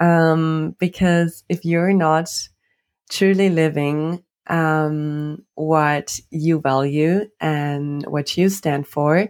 Um, 0.00 0.76
because 0.78 1.44
if 1.48 1.64
you're 1.64 1.94
not 1.94 2.28
truly 3.08 3.50
living 3.50 4.22
um, 4.48 5.44
what 5.54 6.18
you 6.30 6.60
value 6.60 7.28
and 7.40 8.04
what 8.06 8.36
you 8.36 8.48
stand 8.48 8.86
for, 8.86 9.28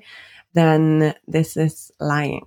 then 0.55 1.15
this 1.27 1.57
is 1.57 1.91
lying. 2.01 2.47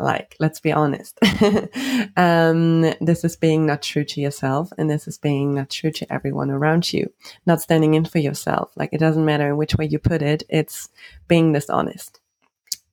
Like, 0.00 0.36
let's 0.38 0.60
be 0.60 0.72
honest. 0.72 1.18
um, 2.16 2.82
this 3.00 3.24
is 3.24 3.36
being 3.36 3.66
not 3.66 3.82
true 3.82 4.04
to 4.04 4.20
yourself, 4.20 4.72
and 4.78 4.88
this 4.88 5.08
is 5.08 5.18
being 5.18 5.54
not 5.54 5.70
true 5.70 5.90
to 5.90 6.12
everyone 6.12 6.50
around 6.50 6.92
you. 6.92 7.12
Not 7.46 7.60
standing 7.60 7.94
in 7.94 8.04
for 8.04 8.18
yourself. 8.18 8.70
Like, 8.76 8.90
it 8.92 8.98
doesn't 8.98 9.24
matter 9.24 9.56
which 9.56 9.74
way 9.74 9.86
you 9.86 9.98
put 9.98 10.22
it, 10.22 10.44
it's 10.48 10.88
being 11.26 11.52
dishonest 11.52 12.20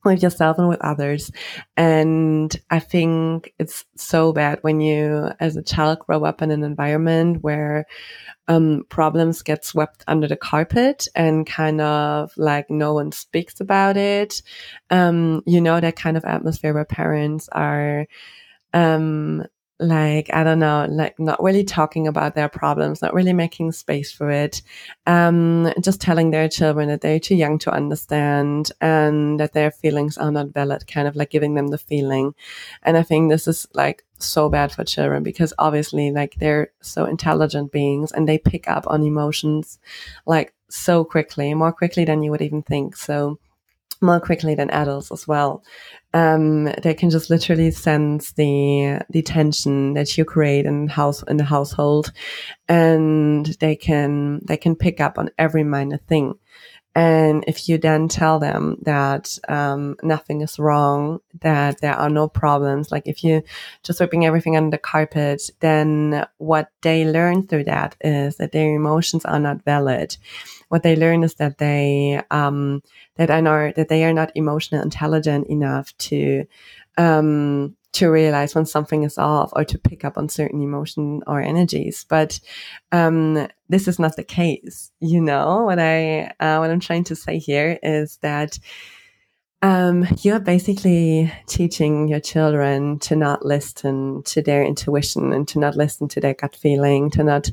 with 0.06 0.22
yourself 0.22 0.58
and 0.58 0.68
with 0.68 0.80
others. 0.80 1.30
And 1.76 2.54
I 2.70 2.78
think 2.78 3.52
it's 3.58 3.84
so 3.96 4.32
bad 4.32 4.58
when 4.62 4.80
you, 4.80 5.30
as 5.40 5.56
a 5.56 5.62
child, 5.62 6.00
grow 6.00 6.24
up 6.24 6.42
in 6.42 6.50
an 6.50 6.64
environment 6.64 7.42
where 7.42 7.86
um, 8.48 8.84
problems 8.88 9.42
get 9.42 9.64
swept 9.64 10.04
under 10.06 10.28
the 10.28 10.36
carpet 10.36 11.08
and 11.14 11.46
kind 11.46 11.80
of 11.80 12.32
like 12.36 12.70
no 12.70 12.94
one 12.94 13.12
speaks 13.12 13.60
about 13.60 13.96
it. 13.96 14.42
Um, 14.90 15.42
you 15.46 15.60
know, 15.60 15.80
that 15.80 15.96
kind 15.96 16.16
of 16.16 16.24
atmosphere 16.24 16.72
where 16.72 16.84
parents 16.84 17.48
are 17.50 18.06
um, 18.72 19.44
like 19.78 20.30
i 20.32 20.42
don't 20.42 20.58
know 20.58 20.86
like 20.88 21.18
not 21.18 21.42
really 21.42 21.62
talking 21.62 22.06
about 22.06 22.34
their 22.34 22.48
problems 22.48 23.02
not 23.02 23.12
really 23.12 23.34
making 23.34 23.70
space 23.70 24.10
for 24.10 24.30
it 24.30 24.62
um 25.06 25.70
just 25.82 26.00
telling 26.00 26.30
their 26.30 26.48
children 26.48 26.88
that 26.88 27.02
they're 27.02 27.20
too 27.20 27.34
young 27.34 27.58
to 27.58 27.70
understand 27.70 28.72
and 28.80 29.38
that 29.38 29.52
their 29.52 29.70
feelings 29.70 30.16
are 30.16 30.32
not 30.32 30.48
valid 30.48 30.86
kind 30.86 31.06
of 31.06 31.14
like 31.14 31.28
giving 31.30 31.54
them 31.54 31.68
the 31.68 31.78
feeling. 31.78 32.34
And 32.84 32.96
i 32.96 33.02
think 33.02 33.30
this 33.30 33.46
is 33.46 33.66
like 33.74 34.04
so 34.18 34.48
bad 34.48 34.72
for 34.72 34.82
children 34.82 35.22
because 35.22 35.52
obviously 35.58 36.10
like 36.10 36.36
they're 36.36 36.70
so 36.80 37.04
intelligent 37.04 37.70
beings 37.70 38.12
and 38.12 38.26
they 38.26 38.38
pick 38.38 38.68
up 38.68 38.84
on 38.86 39.02
emotions 39.02 39.78
like 40.24 40.54
so 40.68 41.04
quickly 41.04 41.52
more 41.54 41.72
quickly 41.72 42.04
than 42.04 42.22
you 42.22 42.30
would 42.30 42.42
even 42.42 42.62
think. 42.62 42.96
So 42.96 43.38
more 44.00 44.20
quickly 44.20 44.54
than 44.54 44.70
adults 44.70 45.10
as 45.12 45.26
well. 45.26 45.64
Um, 46.14 46.64
they 46.82 46.94
can 46.94 47.10
just 47.10 47.30
literally 47.30 47.70
sense 47.70 48.32
the 48.32 49.00
the 49.10 49.22
tension 49.22 49.94
that 49.94 50.16
you 50.16 50.24
create 50.24 50.64
in 50.66 50.88
house 50.88 51.22
in 51.24 51.36
the 51.36 51.44
household, 51.44 52.12
and 52.68 53.46
they 53.60 53.76
can 53.76 54.40
they 54.44 54.56
can 54.56 54.76
pick 54.76 55.00
up 55.00 55.18
on 55.18 55.30
every 55.38 55.64
minor 55.64 55.98
thing. 55.98 56.38
And 56.96 57.44
if 57.46 57.68
you 57.68 57.76
then 57.76 58.08
tell 58.08 58.38
them 58.38 58.78
that 58.82 59.36
um, 59.50 59.96
nothing 60.02 60.40
is 60.40 60.58
wrong, 60.58 61.20
that 61.42 61.82
there 61.82 61.92
are 61.92 62.08
no 62.08 62.26
problems, 62.26 62.90
like 62.90 63.06
if 63.06 63.22
you 63.22 63.42
just 63.82 63.98
sweeping 63.98 64.24
everything 64.24 64.56
under 64.56 64.70
the 64.70 64.78
carpet, 64.78 65.42
then 65.60 66.26
what 66.38 66.70
they 66.80 67.04
learn 67.04 67.46
through 67.46 67.64
that 67.64 67.96
is 68.00 68.36
that 68.36 68.52
their 68.52 68.74
emotions 68.74 69.26
are 69.26 69.38
not 69.38 69.62
valid. 69.62 70.16
What 70.68 70.82
they 70.82 70.96
learn 70.96 71.22
is 71.22 71.34
that 71.34 71.58
they 71.58 72.20
um, 72.30 72.82
that 73.16 73.30
are 73.30 73.42
not, 73.42 73.76
that 73.76 73.88
they 73.88 74.04
are 74.04 74.12
not 74.12 74.32
emotional 74.34 74.82
intelligent 74.82 75.46
enough 75.48 75.96
to 75.98 76.46
um, 76.98 77.76
to 77.92 78.08
realize 78.08 78.54
when 78.54 78.66
something 78.66 79.04
is 79.04 79.16
off 79.16 79.50
or 79.54 79.64
to 79.64 79.78
pick 79.78 80.04
up 80.04 80.18
on 80.18 80.28
certain 80.28 80.62
emotion 80.62 81.22
or 81.26 81.40
energies. 81.40 82.04
But 82.06 82.40
um, 82.92 83.48
this 83.68 83.88
is 83.88 83.98
not 83.98 84.16
the 84.16 84.24
case. 84.24 84.92
You 85.00 85.20
know 85.20 85.64
what 85.64 85.78
I 85.78 86.32
uh, 86.40 86.58
what 86.58 86.70
I'm 86.70 86.80
trying 86.80 87.04
to 87.04 87.16
say 87.16 87.38
here 87.38 87.78
is 87.82 88.18
that 88.18 88.58
um, 89.62 90.06
you're 90.20 90.40
basically 90.40 91.32
teaching 91.46 92.08
your 92.08 92.20
children 92.20 92.98
to 93.00 93.16
not 93.16 93.44
listen 93.44 94.22
to 94.24 94.42
their 94.42 94.64
intuition 94.64 95.32
and 95.32 95.48
to 95.48 95.58
not 95.58 95.76
listen 95.76 96.08
to 96.08 96.20
their 96.20 96.34
gut 96.34 96.54
feeling, 96.54 97.10
to 97.10 97.24
not, 97.24 97.50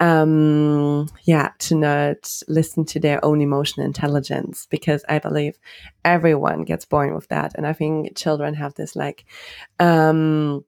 um, 0.00 1.08
yeah, 1.24 1.50
to 1.60 1.74
not 1.74 2.42
listen 2.48 2.84
to 2.86 3.00
their 3.00 3.24
own 3.24 3.40
emotional 3.40 3.86
intelligence. 3.86 4.66
Because 4.70 5.04
I 5.08 5.18
believe 5.18 5.58
everyone 6.04 6.64
gets 6.64 6.84
born 6.84 7.14
with 7.14 7.28
that, 7.28 7.52
and 7.54 7.66
I 7.66 7.72
think 7.72 8.16
children 8.16 8.54
have 8.54 8.74
this 8.74 8.96
like, 8.96 9.24
um, 9.78 10.64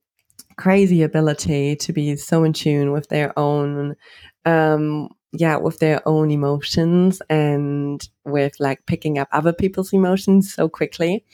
crazy 0.57 1.03
ability 1.03 1.77
to 1.77 1.93
be 1.93 2.17
so 2.17 2.45
in 2.45 2.53
tune 2.53 2.93
with 2.93 3.09
their 3.09 3.37
own 3.39 3.95
um, 4.45 5.09
yeah, 5.33 5.57
with 5.57 5.79
their 5.79 6.07
own 6.07 6.31
emotions 6.31 7.21
and 7.29 8.09
with 8.25 8.59
like 8.61 8.87
picking 8.87 9.19
up 9.19 9.29
other 9.33 9.53
people's 9.53 9.93
emotions 9.93 10.53
so 10.53 10.69
quickly. 10.69 11.25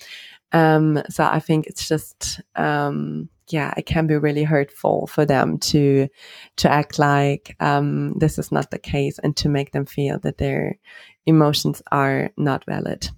Um, 0.52 1.02
so 1.08 1.24
I 1.24 1.40
think 1.40 1.66
it's 1.66 1.88
just, 1.88 2.40
um, 2.56 3.28
yeah, 3.50 3.74
it 3.76 3.86
can 3.86 4.06
be 4.06 4.16
really 4.16 4.44
hurtful 4.44 5.06
for 5.06 5.26
them 5.26 5.58
to 5.58 6.08
to 6.56 6.70
act 6.70 6.98
like 6.98 7.56
um, 7.60 8.14
this 8.18 8.38
is 8.38 8.50
not 8.50 8.70
the 8.70 8.78
case 8.78 9.18
and 9.18 9.36
to 9.36 9.48
make 9.48 9.72
them 9.72 9.84
feel 9.84 10.18
that 10.20 10.38
their 10.38 10.78
emotions 11.26 11.82
are 11.92 12.30
not 12.36 12.64
valid. 12.64 13.10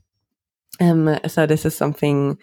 Um, 0.81 1.19
so 1.27 1.47
this 1.47 1.65
is 1.65 1.77
something 1.77 2.39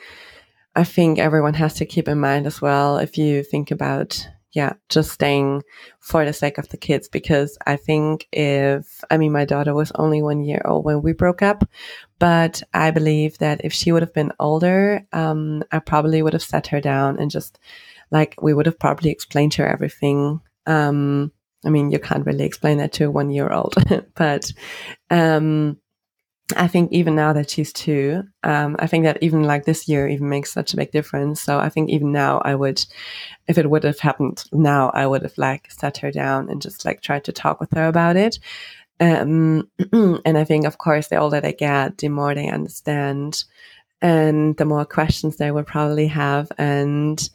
I 0.75 0.83
think 0.83 1.19
everyone 1.19 1.53
has 1.55 1.75
to 1.75 1.85
keep 1.85 2.07
in 2.07 2.19
mind 2.19 2.47
as 2.47 2.61
well. 2.61 2.97
If 2.97 3.17
you 3.17 3.43
think 3.43 3.69
about 3.69 4.27
yeah, 4.53 4.73
just 4.87 5.11
staying 5.11 5.63
for 5.99 6.23
the 6.23 6.31
sake 6.33 6.57
of 6.59 6.69
the 6.69 6.77
kids. 6.77 7.09
Because 7.09 7.57
I 7.65 7.75
think 7.75 8.27
if, 8.31 9.03
I 9.09 9.17
mean, 9.17 9.31
my 9.31 9.45
daughter 9.45 9.73
was 9.73 9.91
only 9.95 10.21
one 10.21 10.43
year 10.43 10.61
old 10.63 10.85
when 10.85 11.01
we 11.01 11.13
broke 11.13 11.41
up, 11.41 11.67
but 12.19 12.61
I 12.73 12.91
believe 12.91 13.39
that 13.39 13.61
if 13.63 13.73
she 13.73 13.91
would 13.91 14.03
have 14.03 14.13
been 14.13 14.31
older, 14.39 15.05
um, 15.11 15.63
I 15.71 15.79
probably 15.79 16.21
would 16.21 16.33
have 16.33 16.43
sat 16.43 16.67
her 16.67 16.79
down 16.79 17.19
and 17.19 17.31
just 17.31 17.59
like 18.11 18.35
we 18.41 18.53
would 18.53 18.67
have 18.67 18.79
probably 18.79 19.09
explained 19.09 19.53
to 19.53 19.63
her 19.63 19.67
everything. 19.67 20.39
Um, 20.67 21.31
I 21.65 21.69
mean, 21.69 21.91
you 21.91 21.99
can't 21.99 22.25
really 22.25 22.43
explain 22.45 22.77
that 22.77 22.93
to 22.93 23.05
a 23.05 23.11
one 23.11 23.31
year 23.31 23.51
old, 23.51 23.73
but, 24.15 24.51
um, 25.09 25.77
I 26.57 26.67
think 26.67 26.91
even 26.91 27.15
now 27.15 27.33
that 27.33 27.49
she's 27.49 27.71
two, 27.71 28.23
um, 28.43 28.75
I 28.77 28.87
think 28.87 29.05
that 29.05 29.21
even 29.21 29.43
like 29.43 29.65
this 29.65 29.87
year 29.87 30.07
even 30.07 30.29
makes 30.29 30.51
such 30.51 30.73
a 30.73 30.77
big 30.77 30.91
difference. 30.91 31.41
So 31.41 31.57
I 31.57 31.69
think 31.69 31.89
even 31.89 32.11
now 32.11 32.41
I 32.43 32.53
would, 32.53 32.85
if 33.47 33.57
it 33.57 33.69
would 33.69 33.83
have 33.85 33.99
happened 33.99 34.43
now, 34.51 34.91
I 34.93 35.07
would 35.07 35.23
have 35.23 35.37
like 35.37 35.71
sat 35.71 35.97
her 35.97 36.11
down 36.11 36.49
and 36.49 36.61
just 36.61 36.85
like 36.85 37.01
tried 37.01 37.23
to 37.25 37.31
talk 37.31 37.59
with 37.59 37.71
her 37.71 37.87
about 37.87 38.17
it. 38.17 38.39
Um, 38.99 39.69
and 39.93 40.37
I 40.37 40.43
think, 40.43 40.65
of 40.65 40.77
course, 40.77 41.07
the 41.07 41.17
older 41.17 41.39
they 41.39 41.53
get, 41.53 41.97
the 41.97 42.09
more 42.09 42.35
they 42.35 42.49
understand 42.49 43.45
and 44.01 44.57
the 44.57 44.65
more 44.65 44.85
questions 44.85 45.37
they 45.37 45.51
will 45.51 45.63
probably 45.63 46.07
have. 46.07 46.51
And 46.57 47.29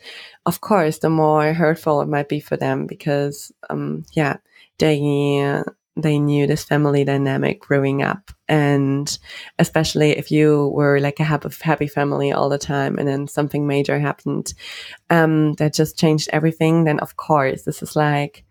of 0.45 0.61
course, 0.61 0.99
the 0.99 1.11
more 1.11 1.55
hurtful 1.55 2.03
it 2.03 2.09
might 2.09 2.29
be 2.29 2.41
for 2.41 2.59
them 2.59 2.87
because, 2.87 3.51
um, 3.71 4.05
yeah, 4.13 4.37
they, 4.79 5.63
they 5.99 6.19
knew 6.19 6.47
this 6.47 6.65
family 6.65 7.05
dynamic 7.05 7.61
growing 7.61 8.03
up. 8.03 8.31
And 8.49 9.19
especially 9.59 10.13
if 10.13 10.31
you 10.31 10.69
were 10.69 11.01
like 11.01 11.21
a 11.21 11.25
happy, 11.25 11.49
happy 11.61 11.89
family 11.89 12.33
all 12.33 12.49
the 12.49 12.59
time 12.59 12.99
and 12.99 13.07
then 13.07 13.27
something 13.27 13.67
major 13.67 13.99
happened, 13.99 14.55
um, 15.11 15.55
that 15.55 15.75
just 15.75 15.99
changed 15.99 16.31
everything, 16.33 16.85
then 16.85 17.01
of 17.01 17.17
course, 17.17 17.65
this 17.65 17.83
is 17.83 17.97
like, 17.97 18.45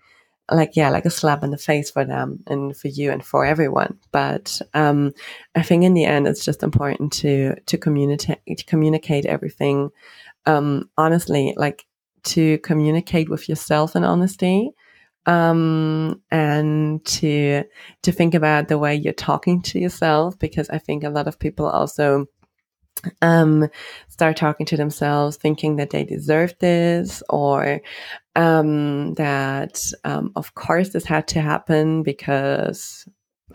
like 0.50 0.78
yeah 0.78 0.90
like 0.90 1.06
a 1.06 1.10
slap 1.10 1.44
in 1.44 1.52
the 1.52 1.58
face 1.58 1.92
for 1.92 2.06
them 2.06 2.40
and 2.48 2.78
for 2.78 2.88
you 2.88 3.12
and 3.12 3.26
for 3.26 3.46
everyone 3.46 3.98
but 4.14 4.62
um, 4.74 5.12
i 5.56 5.62
think 5.62 5.84
in 5.84 5.94
the 5.94 6.06
end 6.06 6.26
it's 6.26 6.46
just 6.46 6.64
important 6.64 7.12
to 7.12 7.54
to 7.66 7.78
communicate 7.78 8.40
to 8.58 8.64
communicate 8.66 9.26
everything 9.26 9.90
um, 10.46 10.90
honestly 10.98 11.54
like 11.58 11.86
to 12.24 12.58
communicate 12.60 13.30
with 13.30 13.50
yourself 13.50 13.96
in 13.96 14.04
honesty 14.04 14.72
um, 15.28 16.22
and 16.32 17.06
to 17.06 17.64
to 18.02 18.12
think 18.12 18.34
about 18.34 18.70
the 18.70 18.78
way 18.78 18.96
you're 18.96 19.14
talking 19.14 19.62
to 19.62 19.80
yourself 19.80 20.40
because 20.40 20.70
I 20.70 20.80
think 20.80 21.04
a 21.04 21.10
lot 21.10 21.28
of 21.28 21.38
people 21.38 21.68
also 21.68 22.26
um, 23.22 23.68
start 24.08 24.38
talking 24.38 24.66
to 24.68 24.78
themselves, 24.78 25.38
thinking 25.38 25.76
that 25.76 25.92
they 25.92 26.04
deserve 26.04 26.56
this 26.60 27.22
or 27.30 27.82
um, 28.36 29.14
that 29.16 29.80
um, 30.06 30.32
of 30.36 30.56
course 30.56 30.90
this 30.90 31.06
had 31.06 31.28
to 31.30 31.42
happen 31.42 32.04
because 32.04 33.06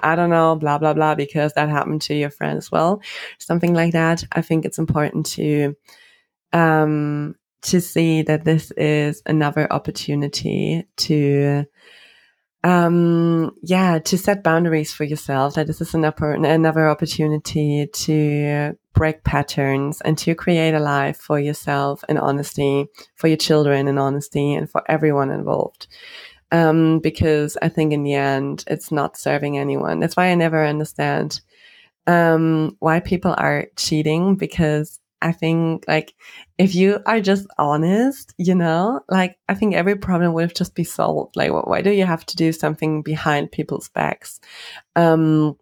I 0.01 0.15
don't 0.15 0.31
know, 0.31 0.57
blah 0.57 0.79
blah 0.79 0.95
blah, 0.95 1.15
because 1.15 1.55
that 1.55 1.71
happened 1.71 2.03
to 2.03 2.15
your 2.15 2.31
friend 2.31 2.59
as 2.59 2.71
well, 2.71 3.03
something 3.39 3.75
like 3.75 3.93
that. 3.93 4.25
I 4.33 4.43
think 4.43 4.65
it's 4.65 4.79
important 4.79 5.27
to 5.27 5.75
um, 6.53 7.35
to 7.63 7.81
see 7.81 8.23
that 8.23 8.45
this 8.45 8.71
is 8.73 9.23
another 9.27 9.73
opportunity 9.73 10.85
to 10.97 11.65
um 12.65 13.51
yeah 13.63 13.99
to 13.99 14.17
set 14.17 14.45
boundaries 14.45 14.93
for 14.93 15.03
yourself 15.03 15.55
that 15.55 15.67
this 15.67 15.81
is 15.81 15.95
an 15.95 16.05
upper, 16.05 16.33
another 16.33 16.89
opportunity 16.89 17.89
to 17.93 18.77
break 18.93 19.25
patterns 19.25 20.01
and 20.03 20.17
to 20.17 20.35
create 20.35 20.75
a 20.75 20.79
life 20.79 21.17
for 21.17 21.41
yourself 21.41 22.05
in 22.09 22.19
honesty 22.19 22.87
for 23.17 23.27
your 23.27 23.37
children 23.37 23.89
in 23.89 23.99
honesty 23.99 24.55
and 24.55 24.71
for 24.71 24.83
everyone 24.89 25.31
involved. 25.31 25.89
Um 26.53 27.01
because 27.01 27.57
i 27.63 27.69
think 27.69 27.93
in 27.93 28.05
the 28.05 28.15
end 28.15 28.65
it's 28.69 28.93
not 28.93 29.17
serving 29.17 29.59
anyone. 29.59 29.99
That's 29.99 30.17
why 30.17 30.27
i 30.29 30.35
never 30.37 30.65
understand 30.65 31.41
um 32.07 32.77
why 32.79 33.01
people 33.01 33.35
are 33.39 33.67
cheating 33.77 34.37
because 34.37 35.01
I 35.23 35.33
think 35.33 35.85
like 35.89 36.15
if 36.59 36.75
you 36.75 37.01
are 37.07 37.21
just 37.21 37.47
honest, 37.59 38.35
you 38.39 38.55
know, 38.55 39.01
like 39.09 39.39
I 39.49 39.55
think 39.55 39.75
every 39.75 39.97
problem 39.97 40.33
would 40.35 40.55
just 40.55 40.75
be 40.75 40.85
solved. 40.85 41.37
Like, 41.37 41.53
why 41.53 41.83
do 41.83 41.91
you 41.91 42.05
have 42.07 42.27
to 42.27 42.37
do 42.37 42.53
something 42.53 43.03
behind 43.03 43.53
people's 43.53 43.89
backs? 43.91 44.41
Um, 44.97 45.59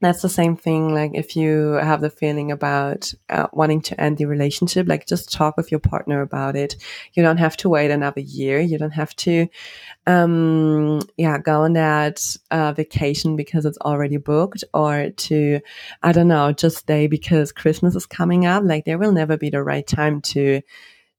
that's 0.00 0.22
the 0.22 0.28
same 0.28 0.56
thing. 0.56 0.94
Like 0.94 1.12
if 1.14 1.36
you 1.36 1.72
have 1.82 2.00
the 2.00 2.10
feeling 2.10 2.50
about 2.50 3.12
uh, 3.28 3.48
wanting 3.52 3.82
to 3.82 4.00
end 4.00 4.16
the 4.16 4.24
relationship, 4.24 4.88
like 4.88 5.06
just 5.06 5.32
talk 5.32 5.56
with 5.56 5.70
your 5.70 5.80
partner 5.80 6.22
about 6.22 6.56
it. 6.56 6.76
You 7.14 7.22
don't 7.22 7.36
have 7.36 7.56
to 7.58 7.68
wait 7.68 7.90
another 7.90 8.20
year. 8.20 8.60
You 8.60 8.78
don't 8.78 8.92
have 8.92 9.14
to, 9.16 9.46
um, 10.06 11.00
yeah, 11.16 11.38
go 11.38 11.62
on 11.62 11.74
that 11.74 12.36
uh, 12.50 12.72
vacation 12.72 13.36
because 13.36 13.66
it's 13.66 13.78
already 13.78 14.16
booked 14.16 14.64
or 14.72 15.10
to, 15.10 15.60
I 16.02 16.12
don't 16.12 16.28
know, 16.28 16.52
just 16.52 16.78
stay 16.78 17.06
because 17.06 17.52
Christmas 17.52 17.94
is 17.94 18.06
coming 18.06 18.46
up. 18.46 18.64
Like 18.64 18.86
there 18.86 18.98
will 18.98 19.12
never 19.12 19.36
be 19.36 19.50
the 19.50 19.62
right 19.62 19.86
time 19.86 20.22
to, 20.22 20.62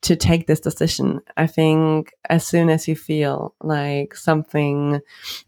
to 0.02 0.16
take 0.16 0.48
this 0.48 0.60
decision. 0.60 1.22
I 1.38 1.48
think 1.48 2.14
as 2.30 2.46
soon 2.46 2.70
as 2.70 2.88
you 2.88 2.96
feel 2.96 3.54
like 3.62 4.16
something 4.16 5.02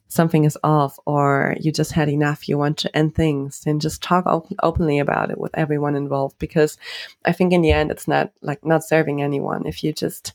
something 0.09 0.43
is 0.43 0.57
off 0.63 0.99
or 1.07 1.55
you 1.59 1.71
just 1.71 1.91
had 1.91 2.07
enough, 2.07 2.47
you 2.47 2.55
want 2.55 2.77
to 2.77 2.95
end 2.95 3.15
things, 3.15 3.61
then 3.61 3.79
just 3.79 4.03
talk 4.03 4.27
op- 4.27 4.53
openly 4.61 4.99
about 4.99 5.31
it 5.31 5.39
with 5.39 5.57
everyone 5.57 5.95
involved 5.95 6.37
because 6.37 6.77
I 7.25 7.31
think 7.31 7.51
in 7.51 7.63
the 7.63 7.71
end 7.71 7.89
it's 7.89 8.07
not 8.07 8.31
like 8.41 8.63
not 8.63 8.83
serving 8.83 9.23
anyone 9.23 9.65
if 9.65 9.83
you 9.83 9.91
just 9.91 10.33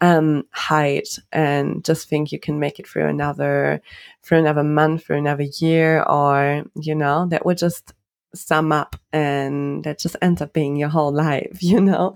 um, 0.00 0.44
hide 0.50 1.08
and 1.30 1.84
just 1.84 2.08
think 2.08 2.32
you 2.32 2.40
can 2.40 2.58
make 2.58 2.80
it 2.80 2.88
through 2.88 3.06
another 3.06 3.82
for 4.22 4.34
another 4.36 4.64
month, 4.64 5.04
for 5.04 5.14
another 5.14 5.46
year, 5.58 6.02
or 6.02 6.64
you 6.74 6.94
know, 6.94 7.26
that 7.26 7.44
would 7.44 7.58
just 7.58 7.92
sum 8.34 8.72
up 8.72 8.96
and 9.12 9.84
that 9.84 9.98
just 9.98 10.16
ends 10.22 10.40
up 10.40 10.52
being 10.52 10.76
your 10.76 10.88
whole 10.88 11.12
life, 11.12 11.58
you 11.62 11.80
know? 11.80 12.14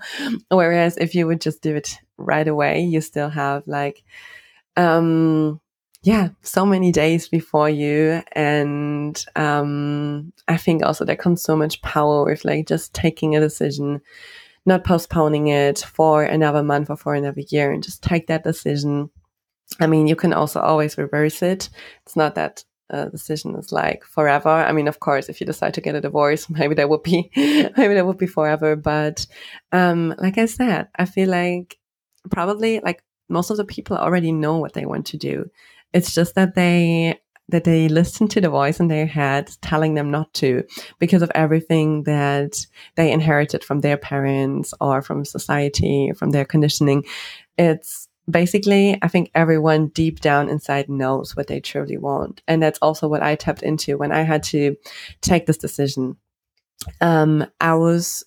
Whereas 0.48 0.96
if 0.96 1.14
you 1.14 1.26
would 1.26 1.40
just 1.40 1.62
do 1.62 1.74
it 1.76 1.98
right 2.16 2.46
away, 2.46 2.80
you 2.80 3.00
still 3.00 3.28
have 3.28 3.62
like, 3.66 4.02
um, 4.76 5.60
yeah, 6.02 6.28
so 6.42 6.66
many 6.66 6.92
days 6.92 7.28
before 7.28 7.70
you. 7.70 8.22
And, 8.32 9.24
um, 9.36 10.32
I 10.48 10.56
think 10.56 10.82
also 10.82 11.04
there 11.04 11.16
comes 11.16 11.42
so 11.42 11.56
much 11.56 11.80
power 11.82 12.24
with 12.24 12.44
like 12.44 12.66
just 12.66 12.94
taking 12.94 13.34
a 13.34 13.40
decision, 13.40 14.02
not 14.66 14.84
postponing 14.84 15.48
it 15.48 15.78
for 15.78 16.22
another 16.22 16.62
month 16.62 16.90
or 16.90 16.96
for 16.96 17.14
another 17.14 17.42
year 17.48 17.72
and 17.72 17.82
just 17.82 18.02
take 18.02 18.26
that 18.26 18.44
decision. 18.44 19.10
I 19.80 19.86
mean, 19.86 20.06
you 20.06 20.14
can 20.14 20.32
also 20.32 20.60
always 20.60 20.98
reverse 20.98 21.42
it. 21.42 21.70
It's 22.04 22.16
not 22.16 22.34
that 22.34 22.64
uh, 22.94 23.06
decision 23.06 23.56
is 23.56 23.72
like 23.72 24.04
forever. 24.04 24.48
I 24.48 24.72
mean, 24.72 24.88
of 24.88 25.00
course, 25.00 25.28
if 25.28 25.40
you 25.40 25.46
decide 25.46 25.74
to 25.74 25.80
get 25.80 25.96
a 25.96 26.00
divorce, 26.00 26.48
maybe 26.58 26.74
that 26.76 26.88
would 26.88 27.02
be 27.02 27.30
maybe 27.36 27.94
that 27.94 28.06
would 28.06 28.18
be 28.18 28.26
forever. 28.26 28.76
But 28.76 29.26
um, 29.72 30.14
like 30.18 30.38
I 30.38 30.46
said, 30.46 30.88
I 30.96 31.04
feel 31.04 31.28
like 31.28 31.78
probably 32.30 32.80
like 32.80 33.02
most 33.28 33.50
of 33.50 33.56
the 33.56 33.64
people 33.64 33.96
already 33.96 34.32
know 34.32 34.58
what 34.58 34.74
they 34.74 34.86
want 34.86 35.06
to 35.06 35.16
do. 35.16 35.50
It's 35.92 36.14
just 36.14 36.34
that 36.36 36.54
they 36.54 37.20
that 37.50 37.64
they 37.64 37.88
listen 37.88 38.26
to 38.28 38.40
the 38.40 38.48
voice 38.48 38.80
in 38.80 38.88
their 38.88 39.06
head 39.06 39.50
telling 39.60 39.94
them 39.94 40.10
not 40.10 40.32
to 40.32 40.64
because 40.98 41.20
of 41.20 41.30
everything 41.34 42.04
that 42.04 42.66
they 42.94 43.12
inherited 43.12 43.62
from 43.62 43.80
their 43.80 43.98
parents 43.98 44.72
or 44.80 45.02
from 45.02 45.24
society, 45.24 46.10
from 46.16 46.30
their 46.30 46.46
conditioning. 46.46 47.04
It's 47.58 48.08
basically, 48.28 48.98
I 49.02 49.08
think 49.08 49.30
everyone 49.34 49.88
deep 49.88 50.20
down 50.20 50.48
inside 50.48 50.88
knows 50.88 51.36
what 51.36 51.46
they 51.46 51.60
truly 51.60 51.96
want. 51.96 52.42
And 52.48 52.62
that's 52.62 52.78
also 52.80 53.08
what 53.08 53.22
I 53.22 53.34
tapped 53.34 53.62
into 53.62 53.98
when 53.98 54.12
I 54.12 54.22
had 54.22 54.42
to 54.44 54.76
take 55.20 55.46
this 55.46 55.58
decision. 55.58 56.16
Um, 57.00 57.46
I 57.60 57.74
was 57.74 58.24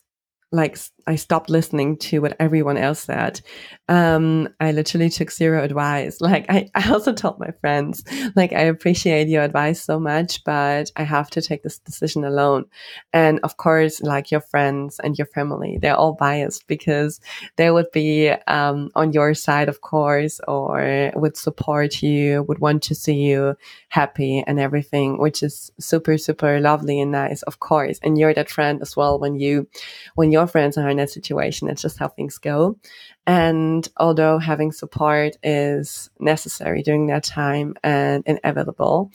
like 0.52 0.78
I 1.08 1.16
stopped 1.16 1.50
listening 1.50 1.98
to 1.98 2.20
what 2.20 2.36
everyone 2.40 2.78
else 2.78 3.00
said. 3.00 3.40
Um, 3.88 4.50
I 4.60 4.74
literally 4.74 5.10
took 5.10 5.32
zero 5.32 5.64
advice. 5.64 6.20
Like 6.28 6.46
I, 6.50 6.70
I 6.76 6.92
also 6.92 7.14
told 7.14 7.40
my 7.40 7.52
friends, 7.62 8.04
like 8.36 8.52
I 8.52 8.64
appreciate 8.64 9.30
your 9.30 9.44
advice 9.44 9.82
so 9.82 9.98
much, 9.98 10.44
but 10.44 10.92
I 10.98 11.04
have 11.04 11.30
to 11.30 11.42
take 11.42 11.64
this 11.64 11.80
decision 11.80 12.26
alone. 12.26 12.66
And 13.14 13.40
of 13.44 13.56
course, 13.56 14.02
like 14.02 14.30
your 14.30 14.42
friends 14.42 15.00
and 15.02 15.18
your 15.18 15.28
family, 15.28 15.78
they're 15.82 15.96
all 15.96 16.14
biased 16.14 16.68
because 16.68 17.22
they 17.56 17.72
would 17.72 17.90
be 17.94 18.30
um, 18.48 18.90
on 18.94 19.14
your 19.14 19.34
side, 19.34 19.70
of 19.70 19.80
course, 19.80 20.42
or 20.50 21.14
would 21.16 21.38
support 21.38 22.04
you, 22.04 22.44
would 22.44 22.60
want 22.60 22.84
to 22.84 22.96
see 22.96 23.16
you 23.16 23.56
happy 23.88 24.44
and 24.46 24.60
everything, 24.60 25.18
which 25.18 25.42
is 25.42 25.72
super, 25.80 26.18
super 26.18 26.60
lovely 26.60 27.00
and 27.00 27.14
nice, 27.14 27.42
of 27.44 27.62
course. 27.62 28.00
And 28.04 28.18
you're 28.18 28.34
that 28.34 28.50
friend 28.50 28.82
as 28.82 28.98
well 28.98 29.18
when 29.18 29.40
you, 29.40 29.70
when 30.16 30.34
your 30.34 30.46
friends 30.46 30.78
are 30.78 30.90
in 30.98 31.04
that 31.04 31.10
situation. 31.12 31.70
It's 31.70 31.82
just 31.82 32.00
how 32.00 32.08
things 32.08 32.38
go. 32.38 32.78
And 33.26 33.88
although 33.98 34.40
having 34.40 34.72
support 34.72 35.38
is 35.44 36.10
necessary 36.20 36.82
during 36.82 37.08
that 37.08 37.24
time 37.24 37.76
and 37.84 38.24
inevitable, 38.26 39.12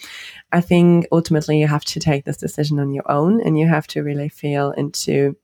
I 0.53 0.61
think 0.61 1.07
ultimately 1.11 1.59
you 1.59 1.66
have 1.66 1.85
to 1.87 2.01
take 2.01 2.25
this 2.25 2.37
decision 2.37 2.79
on 2.79 2.92
your 2.92 3.11
own 3.11 3.40
and 3.40 3.59
you 3.59 3.66
have 3.66 3.87
to 3.88 4.03
really 4.03 4.29
feel 4.29 4.71
into 4.73 5.37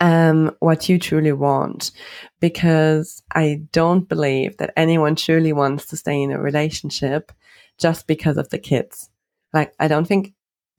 um, 0.00 0.56
what 0.60 0.88
you 0.88 0.98
truly 0.98 1.32
want. 1.32 1.92
Because 2.40 3.22
I 3.32 3.62
don't 3.72 4.08
believe 4.08 4.56
that 4.56 4.72
anyone 4.76 5.16
truly 5.16 5.52
wants 5.52 5.86
to 5.86 5.96
stay 5.96 6.20
in 6.22 6.32
a 6.32 6.40
relationship 6.40 7.32
just 7.78 8.06
because 8.06 8.36
of 8.36 8.48
the 8.48 8.58
kids. 8.58 9.10
Like, 9.52 9.74
I 9.78 9.88
don't 9.88 10.06
think, 10.06 10.32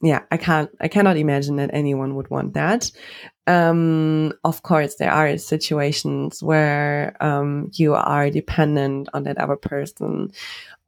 yeah, 0.04 0.24
I 0.30 0.38
can't, 0.38 0.70
I 0.82 0.90
cannot 0.90 1.18
imagine 1.18 1.56
that 1.56 1.70
anyone 1.74 2.16
would 2.16 2.30
want 2.30 2.54
that. 2.54 2.92
Um, 3.48 4.34
of 4.44 4.62
course, 4.64 4.96
there 4.96 5.12
are 5.12 5.38
situations 5.38 6.44
where, 6.44 7.16
um, 7.22 7.72
you 7.74 7.96
are 7.96 8.30
dependent 8.30 9.10
on 9.14 9.24
that 9.24 9.38
other 9.38 9.56
person 9.56 10.32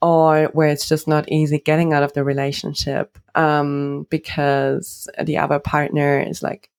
or 0.01 0.49
where 0.53 0.67
it's 0.67 0.87
just 0.87 1.07
not 1.07 1.31
easy 1.31 1.59
getting 1.59 1.93
out 1.93 2.03
of 2.03 2.13
the 2.13 2.23
relationship, 2.23 3.17
um, 3.35 4.05
because 4.09 5.09
the 5.23 5.37
other 5.37 5.59
partner 5.59 6.19
is 6.19 6.43
like, 6.43 6.69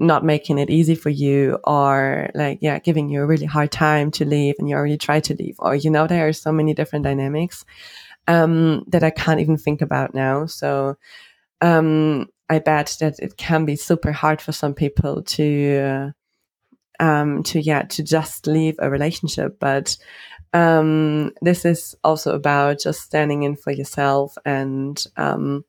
not 0.00 0.24
making 0.24 0.58
it 0.58 0.70
easy 0.70 0.94
for 0.94 1.10
you 1.10 1.58
or 1.64 2.30
like 2.34 2.58
yeah 2.62 2.78
giving 2.78 3.10
you 3.10 3.20
a 3.20 3.26
really 3.26 3.44
hard 3.44 3.70
time 3.70 4.10
to 4.10 4.24
leave 4.24 4.54
and 4.58 4.66
you 4.66 4.74
already 4.74 4.96
tried 4.96 5.22
to 5.22 5.34
leave 5.34 5.56
or 5.58 5.74
you 5.74 5.90
know 5.90 6.06
there 6.06 6.26
are 6.26 6.32
so 6.32 6.50
many 6.50 6.72
different 6.72 7.04
dynamics 7.04 7.66
um, 8.26 8.82
that 8.88 9.04
i 9.04 9.10
can't 9.10 9.40
even 9.40 9.58
think 9.58 9.82
about 9.82 10.14
now 10.14 10.46
so 10.46 10.96
um, 11.60 12.26
i 12.48 12.58
bet 12.58 12.96
that 13.00 13.18
it 13.18 13.36
can 13.36 13.64
be 13.64 13.76
super 13.76 14.12
hard 14.12 14.40
for 14.40 14.52
some 14.52 14.74
people 14.74 15.22
to 15.22 15.78
uh, 15.78 16.10
um, 17.02 17.42
to 17.42 17.60
yeah 17.60 17.82
to 17.82 18.02
just 18.02 18.46
leave 18.46 18.76
a 18.78 18.90
relationship 18.90 19.58
but 19.58 19.96
um, 20.52 21.30
this 21.42 21.64
is 21.64 21.94
also 22.02 22.34
about 22.34 22.80
just 22.80 23.02
standing 23.02 23.44
in 23.44 23.56
for 23.56 23.70
yourself 23.70 24.34
and 24.44 25.04
um, 25.16 25.64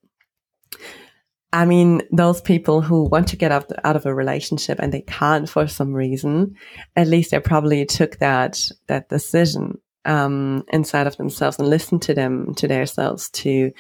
I 1.54 1.66
mean, 1.66 2.02
those 2.12 2.40
people 2.40 2.82
who 2.82 3.04
want 3.04 3.28
to 3.30 3.36
get 3.36 3.52
out, 3.52 3.70
out 3.84 3.98
of 3.98 4.06
a 4.06 4.16
relationship 4.16 4.80
and 4.80 4.94
they 4.94 5.02
can't 5.02 5.50
for 5.50 5.68
some 5.68 5.94
reason, 5.94 6.56
at 6.96 7.08
least 7.08 7.32
they 7.32 7.40
probably 7.40 7.86
took 7.86 8.20
that, 8.20 8.72
that 8.88 9.10
decision 9.10 9.80
um, 10.06 10.64
inside 10.72 11.08
of 11.08 11.18
themselves 11.18 11.60
and 11.60 11.70
listen 11.70 12.00
to 12.00 12.14
them 12.14 12.54
to 12.56 12.68
themselves 12.68 13.30
to 13.30 13.72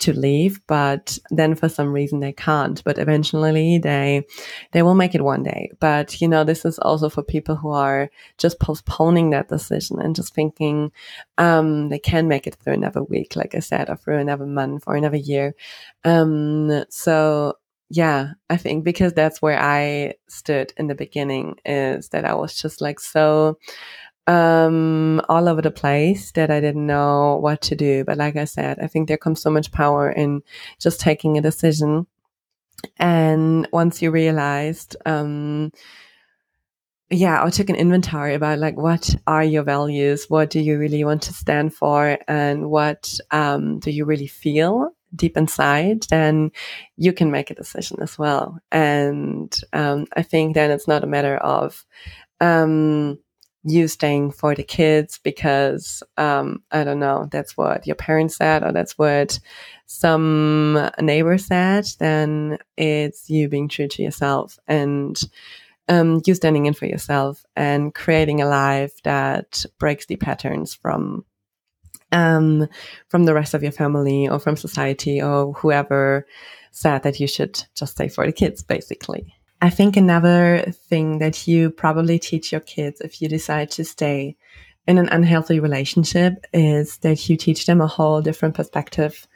to 0.00 0.12
leave. 0.12 0.60
But 0.66 1.18
then 1.30 1.54
for 1.54 1.68
some 1.68 1.92
reason 1.92 2.20
they 2.20 2.32
can't. 2.32 2.82
But 2.84 2.98
eventually 2.98 3.78
they 3.78 4.26
they 4.72 4.82
will 4.82 4.94
make 4.94 5.14
it 5.14 5.22
one 5.24 5.42
day. 5.42 5.70
But 5.80 6.20
you 6.20 6.28
know 6.28 6.44
this 6.44 6.64
is 6.64 6.78
also 6.78 7.08
for 7.08 7.22
people 7.22 7.56
who 7.56 7.70
are 7.70 8.10
just 8.38 8.60
postponing 8.60 9.30
that 9.30 9.48
decision 9.48 10.00
and 10.00 10.16
just 10.16 10.34
thinking 10.34 10.92
um, 11.38 11.88
they 11.88 11.98
can 11.98 12.28
make 12.28 12.46
it 12.46 12.56
through 12.56 12.74
another 12.74 13.02
week 13.02 13.36
like 13.36 13.54
i 13.54 13.60
said 13.60 13.88
or 13.88 13.96
through 13.96 14.18
another 14.18 14.46
month 14.46 14.84
or 14.86 14.96
another 14.96 15.16
year. 15.16 15.54
Um, 16.04 16.84
so 16.90 17.54
yeah, 17.90 18.32
I 18.50 18.56
think 18.58 18.84
because 18.84 19.14
that's 19.14 19.40
where 19.40 19.58
I 19.58 20.14
stood 20.28 20.72
in 20.76 20.88
the 20.88 20.94
beginning 20.94 21.56
is 21.64 22.10
that 22.10 22.24
I 22.26 22.34
was 22.34 22.60
just 22.60 22.80
like 22.82 23.00
so 23.00 23.58
um, 24.28 25.22
all 25.28 25.48
over 25.48 25.62
the 25.62 25.70
place 25.70 26.32
that 26.32 26.50
I 26.50 26.60
didn't 26.60 26.86
know 26.86 27.38
what 27.40 27.62
to 27.62 27.74
do. 27.74 28.04
But 28.04 28.18
like 28.18 28.36
I 28.36 28.44
said, 28.44 28.78
I 28.78 28.86
think 28.86 29.08
there 29.08 29.16
comes 29.16 29.40
so 29.40 29.50
much 29.50 29.72
power 29.72 30.10
in 30.10 30.42
just 30.78 31.00
taking 31.00 31.38
a 31.38 31.42
decision. 31.42 32.06
And 32.98 33.66
once 33.72 34.02
you 34.02 34.10
realized, 34.10 34.96
um, 35.06 35.72
yeah, 37.10 37.42
I 37.42 37.48
took 37.48 37.70
an 37.70 37.76
inventory 37.76 38.34
about 38.34 38.58
like 38.58 38.76
what 38.76 39.14
are 39.26 39.42
your 39.42 39.62
values, 39.62 40.26
what 40.28 40.50
do 40.50 40.60
you 40.60 40.78
really 40.78 41.02
want 41.04 41.22
to 41.22 41.32
stand 41.32 41.74
for, 41.74 42.18
and 42.28 42.70
what 42.70 43.18
um, 43.30 43.78
do 43.80 43.90
you 43.90 44.04
really 44.04 44.26
feel 44.26 44.90
deep 45.16 45.38
inside, 45.38 46.02
then 46.10 46.52
you 46.98 47.14
can 47.14 47.30
make 47.30 47.50
a 47.50 47.54
decision 47.54 47.98
as 48.02 48.18
well. 48.18 48.58
And 48.70 49.58
um, 49.72 50.06
I 50.14 50.22
think 50.22 50.54
then 50.54 50.70
it's 50.70 50.86
not 50.86 51.02
a 51.02 51.06
matter 51.06 51.38
of 51.38 51.86
um, 52.42 53.18
you 53.64 53.88
staying 53.88 54.30
for 54.30 54.54
the 54.54 54.62
kids 54.62 55.18
because 55.22 56.02
um, 56.16 56.62
I 56.70 56.84
don't 56.84 57.00
know, 57.00 57.28
that's 57.30 57.56
what 57.56 57.86
your 57.86 57.96
parents 57.96 58.36
said 58.36 58.62
or 58.62 58.72
that's 58.72 58.96
what 58.96 59.38
some 59.86 60.90
neighbor 61.00 61.38
said, 61.38 61.86
then 61.98 62.58
it's 62.76 63.28
you 63.28 63.48
being 63.48 63.68
true 63.68 63.88
to 63.88 64.02
yourself 64.02 64.58
and 64.68 65.20
um, 65.88 66.20
you 66.26 66.34
standing 66.34 66.66
in 66.66 66.74
for 66.74 66.86
yourself 66.86 67.44
and 67.56 67.94
creating 67.94 68.40
a 68.40 68.48
life 68.48 69.02
that 69.02 69.64
breaks 69.78 70.06
the 70.06 70.16
patterns 70.16 70.74
from 70.74 71.24
um, 72.12 72.68
from 73.08 73.24
the 73.24 73.34
rest 73.34 73.54
of 73.54 73.62
your 73.62 73.72
family 73.72 74.28
or 74.28 74.38
from 74.38 74.56
society 74.56 75.20
or 75.20 75.52
whoever 75.52 76.26
said 76.70 77.02
that 77.02 77.20
you 77.20 77.26
should 77.26 77.62
just 77.74 77.92
stay 77.92 78.08
for 78.08 78.24
the 78.24 78.32
kids, 78.32 78.62
basically. 78.62 79.34
I 79.60 79.70
think 79.70 79.96
another 79.96 80.72
thing 80.88 81.18
that 81.18 81.48
you 81.48 81.70
probably 81.70 82.18
teach 82.18 82.52
your 82.52 82.60
kids 82.60 83.00
if 83.00 83.20
you 83.20 83.28
decide 83.28 83.70
to 83.72 83.84
stay 83.84 84.36
in 84.86 84.98
an 84.98 85.08
unhealthy 85.08 85.60
relationship 85.60 86.46
is 86.52 86.98
that 86.98 87.28
you 87.28 87.36
teach 87.36 87.66
them 87.66 87.80
a 87.80 87.86
whole 87.86 88.22
different 88.22 88.54
perspective 88.54 89.26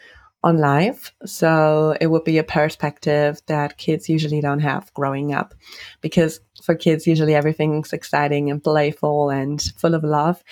on 0.45 0.59
life. 0.59 1.13
So 1.25 1.97
it 2.01 2.09
would 2.09 2.25
be 2.25 2.39
a 2.39 2.45
perspective 2.45 3.41
that 3.47 3.79
kids 3.79 4.09
usually 4.09 4.41
don't 4.41 4.61
have 4.61 4.93
growing 4.95 5.33
up 5.33 5.55
because 6.01 6.41
for 6.63 6.75
kids, 6.75 7.07
usually 7.07 7.35
everything's 7.35 7.93
exciting 7.93 8.51
and 8.51 8.63
playful 8.63 9.31
and 9.31 9.61
full 9.77 9.95
of 9.95 10.05
love. 10.05 10.43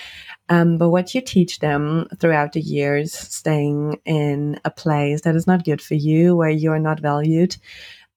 Um, 0.48 0.78
but 0.78 0.90
what 0.90 1.14
you 1.14 1.20
teach 1.20 1.61
them 1.61 2.09
throughout 2.18 2.52
the 2.52 2.61
years, 2.61 3.12
staying 3.12 4.00
in 4.04 4.61
a 4.64 4.70
place 4.70 5.22
that 5.22 5.37
is 5.37 5.46
not 5.46 5.64
good 5.64 5.80
for 5.80 5.94
you, 5.94 6.37
where 6.37 6.50
you 6.50 6.72
are 6.72 6.78
not 6.80 7.00
valued, 7.00 7.56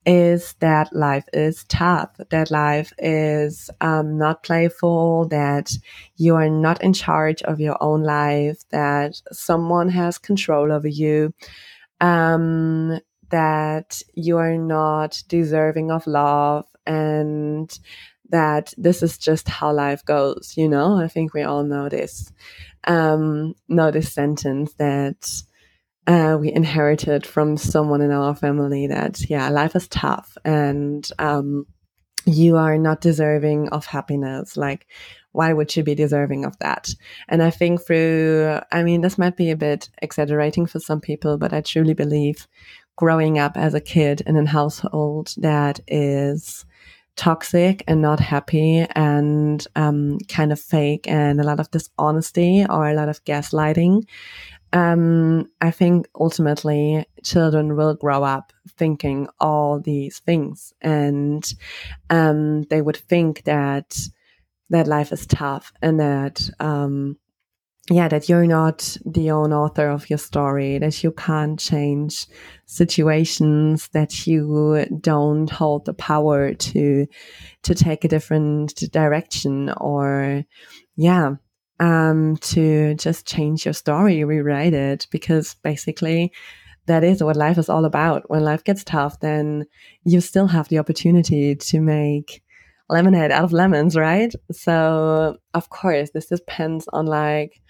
is 0.05 0.53
that 0.59 0.93
life 0.93 1.25
is 1.33 1.63
tough, 1.65 2.09
that 2.29 2.51
life 2.51 2.91
is 2.97 3.69
um, 3.81 4.17
not 4.17 4.43
playful, 4.43 5.27
that 5.29 5.71
you 6.17 6.35
are 6.35 6.49
not 6.49 6.83
in 6.83 6.93
charge 6.93 7.41
of 7.43 7.59
your 7.59 7.77
own 7.81 8.03
life, 8.03 8.57
that 8.71 9.21
someone 9.31 9.89
has 9.89 10.17
control 10.17 10.71
over 10.71 10.87
you, 10.87 11.33
um, 12.01 12.99
that 13.29 14.01
you 14.13 14.37
are 14.37 14.57
not 14.57 15.23
deserving 15.27 15.91
of 15.91 16.05
love, 16.07 16.65
and 16.85 17.79
that 18.29 18.73
this 18.77 19.03
is 19.03 19.17
just 19.17 19.47
how 19.47 19.71
life 19.71 20.03
goes. 20.05 20.53
You 20.57 20.67
know, 20.69 20.97
I 20.99 21.07
think 21.07 21.33
we 21.33 21.43
all 21.43 21.63
know 21.63 21.89
this, 21.89 22.31
um, 22.85 23.55
know 23.69 23.91
this 23.91 24.11
sentence 24.13 24.73
that 24.75 25.43
uh, 26.07 26.37
we 26.39 26.51
inherited 26.51 27.25
from 27.25 27.57
someone 27.57 28.01
in 28.01 28.11
our 28.11 28.35
family 28.35 28.87
that 28.87 29.29
yeah 29.29 29.49
life 29.49 29.75
is 29.75 29.87
tough 29.87 30.37
and 30.43 31.09
um, 31.19 31.65
you 32.25 32.57
are 32.57 32.77
not 32.77 33.01
deserving 33.01 33.69
of 33.69 33.85
happiness. 33.85 34.57
Like 34.57 34.87
why 35.33 35.51
would 35.51 35.75
you 35.75 35.83
be 35.83 35.95
deserving 35.95 36.45
of 36.45 36.57
that? 36.59 36.93
And 37.27 37.41
i 37.43 37.49
think 37.49 37.85
through 37.85 38.59
i 38.71 38.83
mean 38.83 39.01
this 39.01 39.17
might 39.17 39.35
be 39.35 39.51
a 39.51 39.57
bit 39.57 39.89
exaggerating 40.01 40.65
for 40.65 40.79
some 40.79 41.01
people 41.01 41.37
but 41.37 41.53
i 41.53 41.61
truly 41.61 41.93
believe 41.93 42.47
growing 42.95 43.39
up 43.39 43.57
as 43.57 43.73
a 43.73 43.81
kid 43.81 44.21
in 44.21 44.37
a 44.37 44.45
household 44.45 45.33
that 45.37 45.79
is 45.87 46.65
toxic 47.15 47.83
and 47.87 48.01
not 48.01 48.19
happy 48.19 48.85
and 48.95 49.67
um, 49.75 50.17
kind 50.27 50.51
of 50.51 50.59
fake 50.59 51.07
and 51.07 51.39
a 51.39 51.43
lot 51.43 51.59
of 51.59 51.69
dishonesty 51.69 52.65
or 52.69 52.89
a 52.89 52.95
lot 52.95 53.07
of 53.07 53.23
gaslighting 53.23 54.03
um, 54.73 55.49
I 55.61 55.71
think 55.71 56.07
ultimately 56.19 57.05
children 57.23 57.75
will 57.75 57.93
grow 57.93 58.23
up 58.23 58.51
thinking 58.77 59.27
all 59.39 59.79
these 59.79 60.19
things, 60.19 60.73
and 60.81 61.43
um, 62.09 62.63
they 62.63 62.81
would 62.81 62.97
think 62.97 63.43
that 63.43 63.97
that 64.69 64.87
life 64.87 65.11
is 65.11 65.27
tough 65.27 65.71
and 65.81 65.99
that 65.99 66.49
um, 66.59 67.17
yeah, 67.89 68.07
that 68.07 68.29
you're 68.29 68.47
not 68.47 68.97
the 69.05 69.29
own 69.31 69.51
author 69.51 69.89
of 69.89 70.09
your 70.09 70.17
story, 70.17 70.77
that 70.77 71.03
you 71.03 71.11
can't 71.11 71.59
change 71.59 72.27
situations, 72.65 73.89
that 73.89 74.25
you 74.25 74.85
don't 75.01 75.49
hold 75.49 75.85
the 75.85 75.93
power 75.93 76.53
to 76.53 77.05
to 77.63 77.75
take 77.75 78.05
a 78.05 78.07
different 78.07 78.75
direction, 78.91 79.69
or 79.77 80.45
yeah, 80.95 81.35
um, 81.83 82.37
to 82.37 82.95
just 82.95 83.27
change 83.27 83.65
your 83.65 83.73
story, 83.73 84.23
rewrite 84.23 84.73
it, 84.73 85.05
because 85.11 85.55
basically 85.55 86.31
that 86.85 87.03
is 87.03 87.21
what 87.21 87.35
life 87.35 87.57
is 87.57 87.67
all 87.67 87.83
about. 87.83 88.29
When 88.29 88.43
life 88.43 88.63
gets 88.63 88.85
tough, 88.85 89.19
then 89.19 89.65
you 90.05 90.21
still 90.21 90.47
have 90.47 90.69
the 90.69 90.79
opportunity 90.79 91.55
to 91.55 91.81
make 91.81 92.41
lemonade 92.89 93.31
out 93.31 93.43
of 93.43 93.51
lemons, 93.51 93.97
right? 93.97 94.33
So, 94.51 95.37
of 95.53 95.69
course, 95.69 96.11
this 96.11 96.27
depends 96.27 96.87
on 96.93 97.05
like 97.05 97.61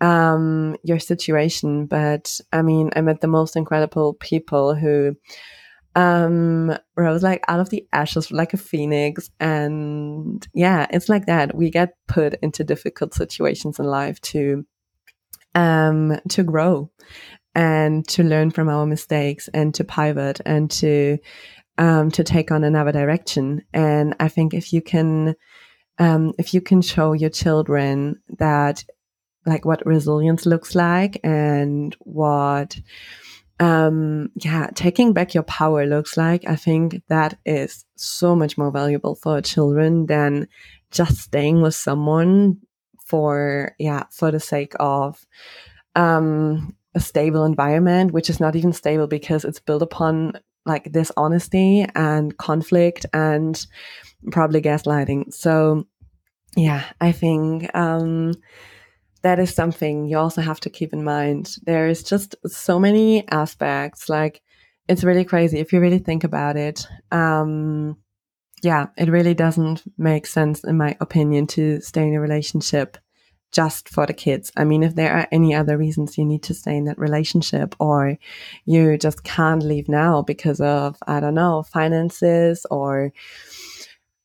um, 0.00 0.76
your 0.82 0.98
situation. 0.98 1.84
But 1.84 2.40
I 2.52 2.62
mean, 2.62 2.88
I 2.96 3.02
met 3.02 3.20
the 3.20 3.26
most 3.26 3.54
incredible 3.54 4.14
people 4.14 4.74
who 4.74 5.14
um 5.94 6.76
rose 6.96 7.22
like 7.22 7.44
out 7.48 7.60
of 7.60 7.68
the 7.70 7.86
ashes 7.92 8.30
like 8.30 8.54
a 8.54 8.56
phoenix 8.56 9.28
and 9.40 10.48
yeah 10.54 10.86
it's 10.90 11.08
like 11.08 11.26
that 11.26 11.54
we 11.54 11.70
get 11.70 11.94
put 12.08 12.34
into 12.42 12.64
difficult 12.64 13.12
situations 13.12 13.78
in 13.78 13.84
life 13.84 14.18
to 14.22 14.64
um 15.54 16.18
to 16.30 16.42
grow 16.42 16.90
and 17.54 18.08
to 18.08 18.22
learn 18.22 18.50
from 18.50 18.68
our 18.68 18.86
mistakes 18.86 19.48
and 19.52 19.74
to 19.74 19.84
pivot 19.84 20.40
and 20.46 20.70
to 20.70 21.18
um, 21.78 22.10
to 22.10 22.24
take 22.24 22.50
on 22.50 22.64
another 22.64 22.92
direction. 22.92 23.62
And 23.72 24.14
I 24.20 24.28
think 24.28 24.54
if 24.54 24.72
you 24.72 24.82
can, 24.82 25.34
um, 25.98 26.32
if 26.38 26.54
you 26.54 26.60
can 26.60 26.82
show 26.82 27.12
your 27.12 27.30
children 27.30 28.20
that, 28.38 28.84
like, 29.46 29.64
what 29.64 29.84
resilience 29.86 30.46
looks 30.46 30.74
like 30.74 31.20
and 31.24 31.96
what, 32.00 32.78
um, 33.60 34.30
yeah, 34.36 34.68
taking 34.74 35.12
back 35.12 35.34
your 35.34 35.42
power 35.44 35.86
looks 35.86 36.16
like, 36.16 36.44
I 36.48 36.56
think 36.56 37.02
that 37.08 37.38
is 37.44 37.84
so 37.96 38.34
much 38.34 38.58
more 38.58 38.70
valuable 38.70 39.14
for 39.14 39.40
children 39.40 40.06
than 40.06 40.48
just 40.90 41.18
staying 41.18 41.62
with 41.62 41.74
someone 41.74 42.58
for, 43.06 43.74
yeah, 43.78 44.04
for 44.10 44.30
the 44.30 44.40
sake 44.40 44.74
of, 44.80 45.26
um, 45.94 46.76
a 46.94 47.00
stable 47.00 47.44
environment, 47.44 48.12
which 48.12 48.28
is 48.28 48.40
not 48.40 48.56
even 48.56 48.72
stable 48.72 49.06
because 49.06 49.44
it's 49.44 49.60
built 49.60 49.82
upon 49.82 50.34
like 50.66 50.92
dishonesty 50.92 51.86
and 51.94 52.36
conflict 52.36 53.06
and 53.12 53.66
probably 54.30 54.60
gaslighting. 54.60 55.32
So, 55.32 55.86
yeah, 56.56 56.84
I 57.00 57.12
think 57.12 57.74
um, 57.74 58.34
that 59.22 59.38
is 59.38 59.54
something 59.54 60.06
you 60.06 60.18
also 60.18 60.40
have 60.40 60.60
to 60.60 60.70
keep 60.70 60.92
in 60.92 61.04
mind. 61.04 61.56
There 61.64 61.88
is 61.88 62.02
just 62.02 62.34
so 62.46 62.78
many 62.78 63.26
aspects. 63.28 64.08
Like, 64.08 64.42
it's 64.88 65.04
really 65.04 65.24
crazy 65.24 65.58
if 65.58 65.72
you 65.72 65.80
really 65.80 65.98
think 65.98 66.24
about 66.24 66.56
it. 66.56 66.86
Um, 67.10 67.96
yeah, 68.62 68.86
it 68.96 69.08
really 69.08 69.34
doesn't 69.34 69.82
make 69.98 70.26
sense, 70.26 70.64
in 70.64 70.76
my 70.76 70.96
opinion, 71.00 71.46
to 71.48 71.80
stay 71.80 72.02
in 72.02 72.14
a 72.14 72.20
relationship 72.20 72.98
just 73.52 73.88
for 73.88 74.06
the 74.06 74.14
kids. 74.14 74.50
I 74.56 74.64
mean, 74.64 74.82
if 74.82 74.94
there 74.94 75.12
are 75.12 75.28
any 75.30 75.54
other 75.54 75.76
reasons 75.76 76.16
you 76.16 76.24
need 76.24 76.42
to 76.44 76.54
stay 76.54 76.76
in 76.76 76.86
that 76.86 76.98
relationship 76.98 77.76
or 77.78 78.16
you 78.64 78.96
just 78.96 79.24
can't 79.24 79.62
leave 79.62 79.88
now 79.88 80.22
because 80.22 80.60
of, 80.60 80.96
I 81.06 81.20
don't 81.20 81.34
know, 81.34 81.62
finances 81.62 82.64
or 82.70 83.12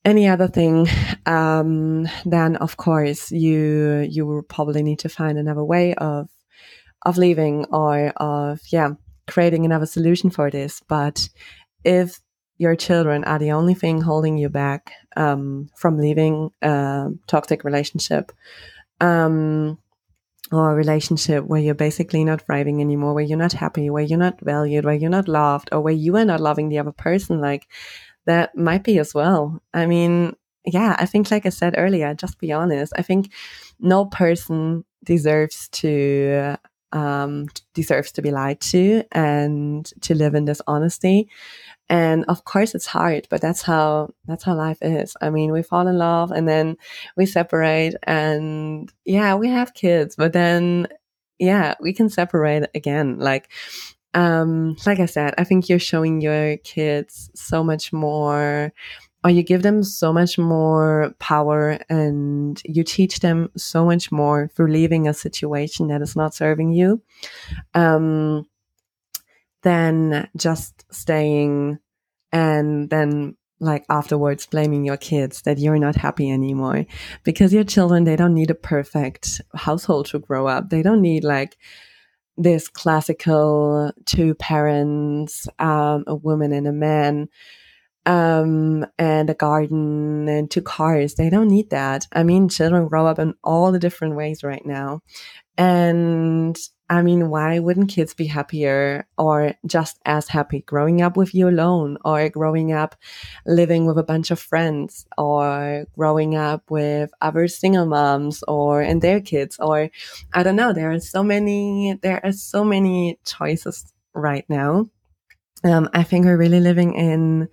any 0.08 0.26
other 0.28 0.48
thing, 0.48 0.88
um, 1.26 2.08
then 2.26 2.56
of 2.56 2.78
course 2.78 3.30
you, 3.30 4.08
you 4.10 4.26
will 4.26 4.42
probably 4.42 4.82
need 4.82 5.00
to 5.00 5.10
find 5.10 5.38
another 5.38 5.64
way 5.64 5.94
of, 5.96 6.30
of 7.06 7.18
leaving 7.18 7.66
or 7.66 8.14
of, 8.16 8.62
yeah, 8.72 8.92
creating 9.28 9.66
another 9.66 9.86
solution 9.86 10.30
for 10.30 10.50
this. 10.50 10.82
But 10.88 11.28
if 11.84 12.22
your 12.58 12.76
children 12.76 13.26
are 13.26 13.38
the 13.38 13.52
only 13.52 13.74
thing 13.74 14.00
holding 14.02 14.38
you 14.38 14.50
back, 14.50 14.94
um, 15.18 15.70
from 15.76 15.98
leaving 15.98 16.52
a 16.62 17.10
toxic 17.28 17.66
relationship, 17.66 18.32
um, 19.02 19.78
or 20.50 20.72
a 20.72 20.76
relationship 20.76 21.44
where 21.44 21.60
you're 21.60 21.76
basically 21.76 22.24
not 22.24 22.42
thriving 22.42 22.80
anymore, 22.80 23.14
where 23.14 23.24
you're 23.24 23.38
not 23.38 23.52
happy, 23.52 23.90
where 23.90 24.04
you're 24.04 24.18
not 24.18 24.40
valued, 24.40 24.86
where 24.86 24.96
you're 24.96 25.10
not 25.10 25.28
loved, 25.28 25.68
or 25.74 25.82
where 25.82 25.94
you 25.94 26.16
are 26.16 26.24
not 26.24 26.40
loving 26.40 26.70
the 26.70 26.80
other 26.80 26.94
person, 26.94 27.42
like 27.42 27.68
that 28.28 28.56
might 28.56 28.84
be 28.84 29.00
as 29.00 29.14
well. 29.14 29.62
I 29.74 29.88
mean, 29.88 30.36
yeah, 30.66 30.96
I 31.00 31.06
think, 31.06 31.32
like 31.32 31.46
I 31.46 31.50
said 31.50 31.76
earlier, 31.78 32.14
just 32.14 32.40
be 32.40 32.52
honest. 32.52 32.94
I 32.96 33.02
think 33.02 33.32
no 33.80 34.06
person 34.06 34.86
deserves 35.04 35.70
to 35.70 36.58
um, 36.92 37.48
deserves 37.74 38.12
to 38.14 38.22
be 38.22 38.32
lied 38.32 38.62
to 38.62 39.04
and 39.12 39.86
to 40.02 40.16
live 40.16 40.36
in 40.36 40.46
this 40.46 40.62
honesty. 40.68 41.30
And 41.90 42.26
of 42.28 42.44
course 42.44 42.76
it's 42.76 42.86
hard, 42.86 43.28
but 43.30 43.42
that's 43.42 43.62
how, 43.62 44.14
that's 44.26 44.44
how 44.44 44.56
life 44.56 44.78
is. 44.82 45.16
I 45.22 45.30
mean, 45.30 45.52
we 45.52 45.64
fall 45.64 45.88
in 45.88 45.98
love 45.98 46.32
and 46.32 46.48
then 46.48 46.78
we 47.16 47.26
separate 47.26 47.96
and 48.04 48.92
yeah, 49.06 49.36
we 49.36 49.50
have 49.50 49.74
kids, 49.74 50.16
but 50.16 50.34
then 50.34 50.88
yeah, 51.40 51.76
we 51.80 51.94
can 51.94 52.10
separate 52.10 52.68
again. 52.74 53.20
Like, 53.20 53.52
um, 54.14 54.76
like 54.86 55.00
I 55.00 55.06
said, 55.06 55.34
I 55.38 55.44
think 55.44 55.70
you're 55.70 55.80
showing 55.80 56.22
your 56.22 56.58
kids 56.58 57.30
so 57.36 57.64
much 57.64 57.94
more 57.94 58.74
or 59.24 59.30
you 59.30 59.44
give 59.44 59.64
them 59.64 59.84
so 59.84 60.14
much 60.14 60.38
more 60.38 61.14
power 61.20 61.80
and 61.90 62.62
you 62.64 62.84
teach 62.84 63.20
them 63.20 63.50
so 63.58 63.84
much 63.84 64.12
more 64.12 64.50
through 64.56 64.72
leaving 64.72 65.08
a 65.08 65.14
situation 65.14 65.88
that 65.88 66.02
is 66.02 66.16
not 66.16 66.34
serving 66.34 66.72
you. 66.72 67.02
Um, 67.74 68.48
than 69.64 70.30
just 70.38 70.86
staying 70.94 71.80
and 72.32 72.90
then 72.90 73.36
like 73.60 73.86
afterwards 73.90 74.46
blaming 74.46 74.86
your 74.86 74.98
kids 74.98 75.42
that 75.42 75.58
you're 75.58 75.80
not 75.80 75.96
happy 75.96 76.30
anymore 76.30 76.86
because 77.24 77.52
your 77.52 77.64
children 77.64 78.04
they 78.04 78.16
don't 78.16 78.36
need 78.36 78.52
a 78.52 78.56
perfect 78.56 79.42
household 79.56 80.06
to 80.06 80.20
grow 80.20 80.46
up 80.48 80.70
they 80.70 80.84
don't 80.84 81.02
need 81.02 81.24
like 81.24 81.58
this 82.38 82.68
classical 82.68 83.92
two 84.06 84.36
parents 84.36 85.48
um, 85.60 86.04
a 86.08 86.16
woman 86.16 86.54
and 86.54 86.68
a 86.68 86.72
man 86.72 87.28
um, 88.06 88.86
and 88.98 89.30
a 89.30 89.34
garden 89.34 90.30
and 90.30 90.50
two 90.50 90.62
cars. 90.62 91.16
They 91.16 91.30
don't 91.30 91.50
need 91.50 91.72
that. 91.72 92.08
I 92.14 92.24
mean 92.24 92.50
children 92.50 92.88
grow 92.88 93.06
up 93.08 93.20
in 93.20 93.34
all 93.44 93.72
the 93.72 93.80
different 93.80 94.16
ways 94.16 94.44
right 94.44 94.66
now 94.66 95.02
and 95.58 96.58
I 96.90 97.02
mean, 97.02 97.30
why 97.30 97.60
wouldn't 97.60 97.90
kids 97.90 98.14
be 98.14 98.28
happier 98.28 99.08
or 99.18 99.56
just 99.66 100.00
as 100.06 100.30
happy 100.30 100.62
growing 100.62 101.02
up 101.02 101.18
with 101.18 101.36
you 101.36 101.50
alone 101.50 101.98
or 102.06 102.30
growing 102.30 102.72
up 102.72 102.96
living 103.46 103.86
with 103.86 103.98
a 103.98 104.04
bunch 104.04 104.32
of 104.32 104.40
friends 104.40 105.06
or 105.18 105.86
growing 105.98 106.36
up 106.36 106.72
with 106.72 107.12
other 107.20 107.50
single 107.50 107.86
moms 107.86 108.42
or 108.48 108.82
and 108.82 109.02
their 109.02 109.20
kids 109.20 109.58
or 109.60 109.90
I 110.34 110.44
don't 110.44 110.56
know. 110.56 110.72
There 110.72 110.92
are 110.92 111.00
so 111.00 111.24
many, 111.24 112.00
there 112.02 112.22
are 112.24 112.32
so 112.32 112.64
many 112.64 113.20
choices 113.26 113.94
right 114.14 114.46
now. 114.48 114.90
Um, 115.66 115.90
I 115.92 116.04
think 116.04 116.26
we're 116.26 116.38
really 116.38 116.62
living 116.62 116.94
in, 116.94 117.50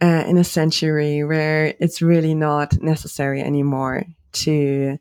uh, 0.00 0.24
in 0.26 0.36
a 0.36 0.44
century 0.44 1.22
where 1.22 1.74
it's 1.78 2.02
really 2.02 2.34
not 2.34 2.82
necessary 2.82 3.40
anymore 3.40 4.04
to 4.32 4.98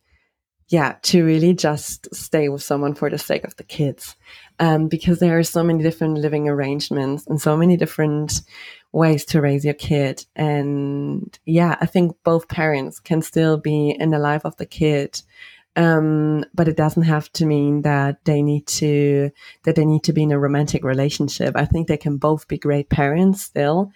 yeah, 0.70 0.96
to 1.02 1.24
really 1.24 1.54
just 1.54 2.14
stay 2.14 2.50
with 2.50 2.62
someone 2.62 2.94
for 2.94 3.10
the 3.10 3.18
sake 3.18 3.46
of 3.46 3.56
the 3.56 3.64
kids. 3.64 4.16
Um, 4.60 4.88
because 4.88 5.20
there 5.20 5.38
are 5.38 5.44
so 5.44 5.64
many 5.64 5.84
different 5.84 6.18
living 6.18 6.50
arrangements 6.50 7.28
and 7.28 7.40
so 7.40 7.56
many 7.56 7.78
different 7.78 8.42
ways 8.92 9.24
to 9.26 9.42
raise 9.42 9.64
your 9.64 9.76
kid. 9.76 10.26
And 10.36 11.38
yeah, 11.46 11.78
I 11.80 11.86
think 11.86 12.18
both 12.24 12.48
parents 12.48 13.00
can 13.00 13.22
still 13.22 13.58
be 13.58 13.96
in 13.98 14.10
the 14.10 14.20
life 14.20 14.46
of 14.46 14.58
the 14.58 14.66
kid. 14.66 15.22
Um, 15.76 16.44
but 16.56 16.68
it 16.68 16.76
doesn't 16.76 17.04
have 17.04 17.32
to 17.34 17.46
mean 17.46 17.84
that 17.84 18.26
they 18.26 18.42
need 18.42 18.66
to 18.68 19.30
that 19.64 19.76
they 19.76 19.86
need 19.86 20.04
to 20.06 20.14
be 20.14 20.24
in 20.24 20.32
a 20.32 20.40
romantic 20.40 20.84
relationship. 20.84 21.56
I 21.56 21.66
think 21.66 21.88
they 21.88 21.98
can 21.98 22.18
both 22.18 22.48
be 22.48 22.58
great 22.58 22.90
parents 22.90 23.44
still, 23.44 23.92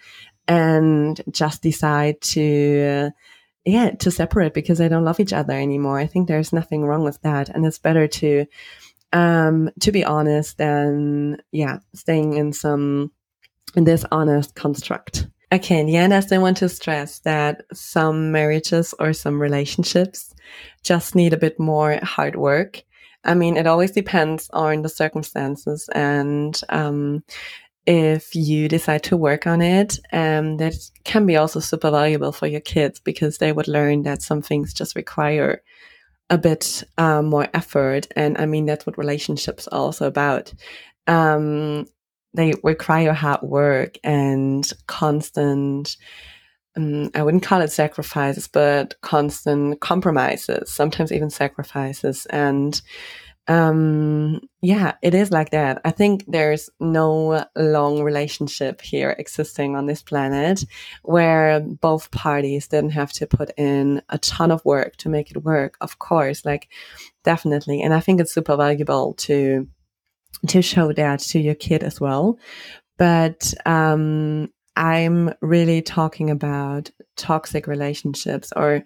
and 0.46 1.20
just 1.28 1.60
decide 1.60 2.20
to 2.20 3.10
yeah, 3.64 3.90
to 3.90 4.10
separate 4.10 4.54
because 4.54 4.78
they 4.78 4.88
don't 4.88 5.04
love 5.04 5.20
each 5.20 5.32
other 5.32 5.54
anymore. 5.54 5.98
I 5.98 6.06
think 6.06 6.28
there's 6.28 6.52
nothing 6.52 6.84
wrong 6.84 7.04
with 7.04 7.20
that. 7.22 7.48
And 7.48 7.64
it's 7.64 7.78
better 7.78 8.06
to, 8.08 8.46
um, 9.12 9.70
to 9.80 9.92
be 9.92 10.04
honest 10.04 10.58
than, 10.58 11.38
yeah, 11.52 11.78
staying 11.94 12.34
in 12.34 12.52
some, 12.52 13.12
in 13.76 13.84
this 13.84 14.04
honest 14.10 14.54
construct. 14.54 15.28
Okay, 15.52 15.80
and 15.80 15.90
yeah, 15.90 16.22
I 16.32 16.38
want 16.38 16.56
to 16.58 16.68
stress 16.68 17.18
that 17.20 17.64
some 17.74 18.32
marriages 18.32 18.94
or 18.98 19.12
some 19.12 19.40
relationships 19.40 20.34
just 20.82 21.14
need 21.14 21.34
a 21.34 21.38
bit 21.38 21.60
more 21.60 21.98
hard 22.02 22.36
work. 22.36 22.82
I 23.24 23.34
mean, 23.34 23.56
it 23.56 23.66
always 23.66 23.90
depends 23.92 24.48
on 24.52 24.82
the 24.82 24.88
circumstances 24.88 25.88
and 25.94 26.58
um, 26.70 27.22
if 27.86 28.34
you 28.34 28.68
decide 28.68 29.02
to 29.04 29.16
work 29.16 29.46
on 29.46 29.60
it, 29.60 29.98
um, 30.12 30.56
that 30.58 30.74
can 31.04 31.26
be 31.26 31.36
also 31.36 31.60
super 31.60 31.90
valuable 31.90 32.32
for 32.32 32.46
your 32.46 32.60
kids 32.60 33.00
because 33.00 33.38
they 33.38 33.52
would 33.52 33.68
learn 33.68 34.02
that 34.02 34.22
some 34.22 34.42
things 34.42 34.72
just 34.72 34.94
require 34.94 35.62
a 36.30 36.38
bit 36.38 36.84
um, 36.96 37.26
more 37.26 37.48
effort. 37.52 38.06
And 38.14 38.38
I 38.38 38.46
mean, 38.46 38.66
that's 38.66 38.86
what 38.86 38.98
relationships 38.98 39.68
are 39.68 39.78
also 39.78 40.06
about. 40.06 40.52
Um, 41.06 41.86
they 42.34 42.54
require 42.62 43.12
hard 43.12 43.42
work 43.42 43.98
and 44.02 44.70
constant, 44.86 45.96
um, 46.76 47.10
I 47.14 47.22
wouldn't 47.22 47.42
call 47.42 47.60
it 47.60 47.72
sacrifices, 47.72 48.48
but 48.48 48.94
constant 49.02 49.80
compromises, 49.80 50.70
sometimes 50.70 51.12
even 51.12 51.30
sacrifices. 51.30 52.26
And 52.26 52.80
um 53.48 54.40
yeah 54.60 54.94
it 55.02 55.14
is 55.14 55.30
like 55.32 55.50
that. 55.50 55.80
I 55.84 55.90
think 55.90 56.24
there's 56.28 56.70
no 56.78 57.44
long 57.56 58.02
relationship 58.02 58.80
here 58.80 59.16
existing 59.18 59.74
on 59.74 59.86
this 59.86 60.00
planet 60.02 60.64
where 61.02 61.60
both 61.60 62.10
parties 62.12 62.68
didn't 62.68 62.90
have 62.90 63.12
to 63.14 63.26
put 63.26 63.50
in 63.58 64.00
a 64.10 64.18
ton 64.18 64.50
of 64.52 64.64
work 64.64 64.96
to 64.98 65.08
make 65.08 65.30
it 65.32 65.42
work 65.44 65.76
of 65.80 65.98
course 65.98 66.44
like 66.44 66.68
definitely. 67.24 67.82
And 67.82 67.92
i 67.94 68.00
think 68.00 68.20
it's 68.20 68.32
super 68.34 68.56
valuable 68.56 69.14
to 69.14 69.66
to 70.48 70.62
show 70.62 70.92
that 70.92 71.20
to 71.20 71.38
your 71.40 71.54
kid 71.54 71.82
as 71.82 72.00
well. 72.00 72.38
But 72.98 73.54
um 73.66 74.50
i'm 74.76 75.34
really 75.42 75.82
talking 75.82 76.30
about 76.30 76.90
toxic 77.16 77.66
relationships 77.66 78.52
or 78.56 78.82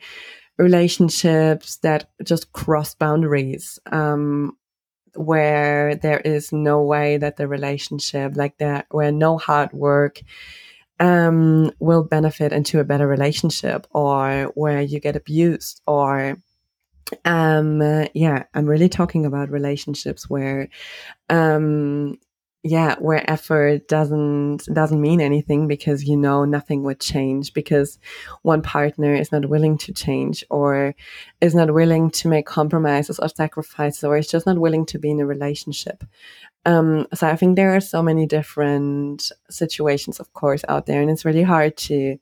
relationships 0.58 1.76
that 1.78 2.08
just 2.24 2.52
cross 2.52 2.94
boundaries 2.94 3.78
um, 3.92 4.56
where 5.14 5.94
there 5.96 6.20
is 6.20 6.52
no 6.52 6.82
way 6.82 7.16
that 7.18 7.36
the 7.36 7.48
relationship 7.48 8.36
like 8.36 8.56
that 8.58 8.86
where 8.90 9.12
no 9.12 9.38
hard 9.38 9.72
work 9.72 10.20
um, 10.98 11.70
will 11.78 12.02
benefit 12.02 12.52
into 12.52 12.80
a 12.80 12.84
better 12.84 13.06
relationship 13.06 13.86
or 13.92 14.50
where 14.54 14.80
you 14.80 15.00
get 15.00 15.16
abused 15.16 15.82
or 15.86 16.36
um 17.24 17.80
yeah 18.14 18.42
i'm 18.52 18.66
really 18.66 18.88
talking 18.88 19.24
about 19.26 19.48
relationships 19.48 20.28
where 20.28 20.68
um 21.30 22.18
yeah 22.66 22.96
where 22.98 23.28
effort 23.30 23.86
doesn't 23.86 24.64
doesn't 24.72 25.00
mean 25.00 25.20
anything 25.20 25.68
because 25.68 26.04
you 26.04 26.16
know 26.16 26.44
nothing 26.44 26.82
would 26.82 26.98
change 26.98 27.52
because 27.52 27.98
one 28.42 28.60
partner 28.60 29.14
is 29.14 29.30
not 29.30 29.48
willing 29.48 29.78
to 29.78 29.92
change 29.92 30.44
or 30.50 30.94
is 31.40 31.54
not 31.54 31.72
willing 31.72 32.10
to 32.10 32.28
make 32.28 32.44
compromises 32.44 33.20
or 33.20 33.28
sacrifices 33.28 34.02
or 34.02 34.16
is 34.16 34.26
just 34.26 34.46
not 34.46 34.58
willing 34.58 34.84
to 34.84 34.98
be 34.98 35.10
in 35.10 35.20
a 35.20 35.26
relationship. 35.26 36.02
Um 36.64 37.06
so 37.14 37.28
i 37.28 37.36
think 37.36 37.54
there 37.54 37.76
are 37.76 37.80
so 37.80 38.02
many 38.02 38.26
different 38.26 39.30
situations 39.48 40.18
of 40.18 40.32
course 40.32 40.64
out 40.68 40.86
there 40.86 41.00
and 41.00 41.10
it's 41.10 41.24
really 41.24 41.44
hard 41.44 41.76
to 41.76 42.18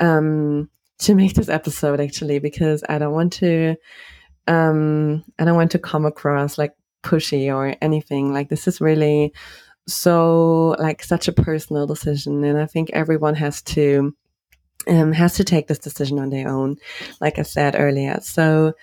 um 0.00 0.68
to 0.98 1.14
make 1.14 1.34
this 1.34 1.48
episode 1.48 2.00
actually 2.00 2.40
because 2.40 2.82
i 2.88 2.98
don't 2.98 3.12
want 3.12 3.32
to 3.34 3.76
um 4.48 5.22
i 5.38 5.44
don't 5.44 5.54
want 5.54 5.70
to 5.70 5.78
come 5.78 6.04
across 6.04 6.58
like 6.58 6.74
pushy 7.06 7.54
or 7.54 7.74
anything. 7.80 8.32
Like 8.32 8.48
this 8.48 8.66
is 8.66 8.80
really 8.80 9.32
so 9.86 10.74
like 10.78 11.02
such 11.02 11.28
a 11.28 11.32
personal 11.32 11.86
decision 11.86 12.42
and 12.44 12.58
i 12.58 12.66
think 12.66 12.90
everyone 12.92 13.34
has 13.34 13.62
to 13.62 14.14
um, 14.88 15.12
has 15.12 15.34
to 15.34 15.44
take 15.44 15.66
this 15.66 15.78
decision 15.78 16.18
on 16.18 16.30
their 16.30 16.48
own 16.48 16.76
like 17.20 17.38
i 17.38 17.42
said 17.42 17.74
earlier. 17.78 18.18
So 18.20 18.74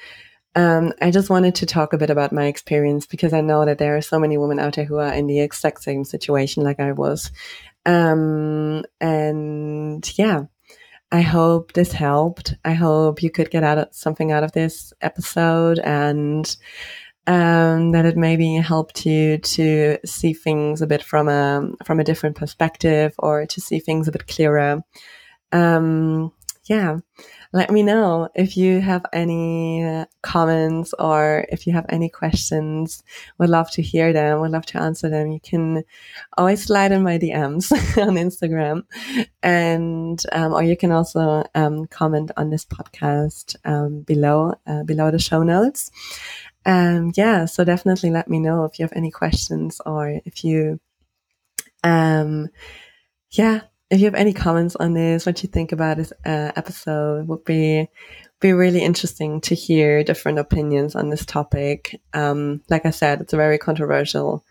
um, 0.56 0.93
i 1.01 1.12
just 1.12 1.30
wanted 1.30 1.56
to 1.56 1.66
talk 1.66 1.93
a 1.93 1.97
bit 1.97 2.10
about 2.10 2.32
my 2.32 2.45
experience 2.45 3.06
because 3.06 3.34
i 3.34 3.41
know 3.41 3.66
that 3.66 3.80
there 3.80 3.97
are 3.97 4.01
so 4.01 4.20
many 4.20 4.38
women 4.38 4.60
out 4.60 4.76
there 4.76 4.86
who 4.86 4.97
are 4.97 5.14
in 5.14 5.28
the 5.28 5.41
exact 5.41 5.84
same 5.84 6.04
situation 6.04 6.64
like 6.64 6.80
i 6.80 6.91
was. 6.91 7.32
Um, 7.86 8.86
and 9.01 10.18
yeah 10.18 10.43
i 11.12 11.22
hope 11.22 11.74
this 11.74 11.91
helped. 11.91 12.56
I 12.64 12.74
hope 12.74 13.22
you 13.22 13.30
could 13.30 13.51
get 13.51 13.64
out 13.64 13.78
of, 13.78 13.88
something 13.91 14.32
out 14.32 14.43
of 14.43 14.54
this 14.54 14.93
episode 15.01 15.80
and 15.80 16.56
um, 17.28 17.91
that 17.91 18.05
it 18.05 18.17
maybe 18.17 18.55
helped 18.55 19.05
you 19.05 19.38
to 19.38 19.97
see 20.05 20.34
things 20.34 20.82
a 20.82 20.88
bit 20.88 21.03
from 21.03 21.30
a 21.30 21.69
from 21.86 21.99
a 21.99 22.03
different 22.03 22.36
perspective 22.36 23.13
or 23.19 23.45
to 23.45 23.61
see 23.61 23.80
things 23.80 24.07
a 24.07 24.11
bit 24.11 24.28
clearer. 24.28 24.84
Um, 25.51 26.32
yeah, 26.65 26.99
let 27.51 27.69
me 27.69 27.84
know 27.84 28.30
if 28.36 28.55
you 28.55 28.80
have 28.80 29.05
any 29.11 30.05
comments 30.21 30.93
or 30.97 31.45
if 31.49 31.67
you 31.67 31.74
have 31.74 31.86
any 31.89 32.07
questions. 32.07 33.03
Would 33.38 33.49
love 33.49 33.69
to 33.71 33.82
hear 33.82 34.13
them. 34.13 34.39
Would 34.39 34.51
love 34.51 34.65
to 34.67 34.82
answer 34.82 35.09
them. 35.09 35.32
You 35.32 35.41
can 35.41 35.84
always 36.38 36.63
slide 36.63 36.93
in 36.93 37.03
my 37.03 37.19
DMs 37.19 37.71
on 38.01 38.15
Instagram, 38.15 38.84
and 39.43 40.21
um, 40.32 40.53
or 40.53 40.63
you 40.63 40.78
can 40.78 40.91
also 40.91 41.43
um, 41.53 41.86
comment 41.88 42.32
on 42.38 42.49
this 42.49 42.65
podcast 42.65 43.55
um, 43.65 44.01
below 44.01 44.53
uh, 44.65 44.84
below 44.84 45.11
the 45.11 45.19
show 45.19 45.43
notes. 45.43 45.91
Um, 46.66 47.11
yeah, 47.16 47.45
so 47.45 47.64
definitely 47.64 48.09
let 48.09 48.30
me 48.30 48.39
know 48.39 48.66
if 48.66 48.80
you 48.80 48.84
have 48.84 48.93
any 48.95 49.11
questions 49.11 49.82
or 49.86 50.22
if 50.26 50.43
you, 50.43 50.80
um, 51.84 52.49
yeah, 53.32 53.61
if 53.89 53.99
you 53.99 54.05
have 54.05 54.16
any 54.16 54.34
comments 54.34 54.76
on 54.76 54.93
this, 54.93 55.26
what 55.26 55.43
you 55.43 55.49
think 55.49 55.72
about 55.72 55.97
this 55.97 56.14
uh, 56.26 56.51
episode 56.55 57.28
would 57.28 57.43
be 57.45 57.89
be 58.39 58.51
really 58.51 58.82
interesting 58.82 59.39
to 59.39 59.55
hear 59.55 60.03
different 60.03 60.38
opinions 60.38 60.95
on 60.95 61.09
this 61.09 61.26
topic. 61.26 62.01
Um, 62.14 62.61
like 62.70 62.86
I 62.86 62.89
said, 62.89 63.22
it's 63.22 63.32
a 63.32 63.38
very 63.38 63.57
controversial, 63.57 64.43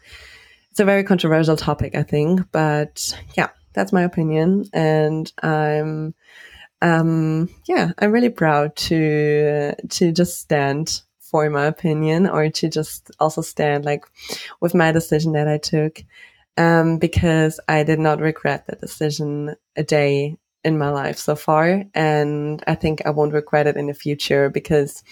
it's 0.70 0.80
a 0.80 0.84
very 0.86 1.04
controversial 1.04 1.56
topic, 1.56 1.94
I 1.94 2.02
think. 2.02 2.40
But 2.52 3.14
yeah, 3.36 3.48
that's 3.74 3.92
my 3.92 4.02
opinion, 4.02 4.64
and 4.72 5.30
I'm, 5.42 6.14
um, 6.80 7.50
yeah, 7.66 7.92
I'm 7.98 8.12
really 8.12 8.30
proud 8.30 8.76
to 8.76 9.74
to 9.74 10.12
just 10.12 10.40
stand 10.40 11.02
for 11.32 11.50
my 11.50 11.64
opinion 11.64 12.28
or 12.28 12.48
to 12.50 12.68
just 12.68 13.10
also 13.18 13.40
stand 13.40 13.84
like 13.84 14.04
with 14.60 14.74
my 14.74 14.92
decision 14.92 15.32
that 15.32 15.48
I 15.48 15.58
took. 15.58 16.04
Um, 16.58 16.98
because 16.98 17.58
I 17.66 17.82
did 17.82 17.98
not 17.98 18.20
regret 18.20 18.66
that 18.66 18.82
decision 18.82 19.56
a 19.74 19.82
day 19.82 20.36
in 20.64 20.78
my 20.78 20.90
life 20.90 21.16
so 21.18 21.34
far. 21.34 21.84
And 21.94 22.62
I 22.66 22.74
think 22.74 23.02
I 23.04 23.10
won't 23.10 23.32
regret 23.32 23.66
it 23.66 23.76
in 23.76 23.86
the 23.86 23.94
future 23.94 24.50
because 24.50 25.02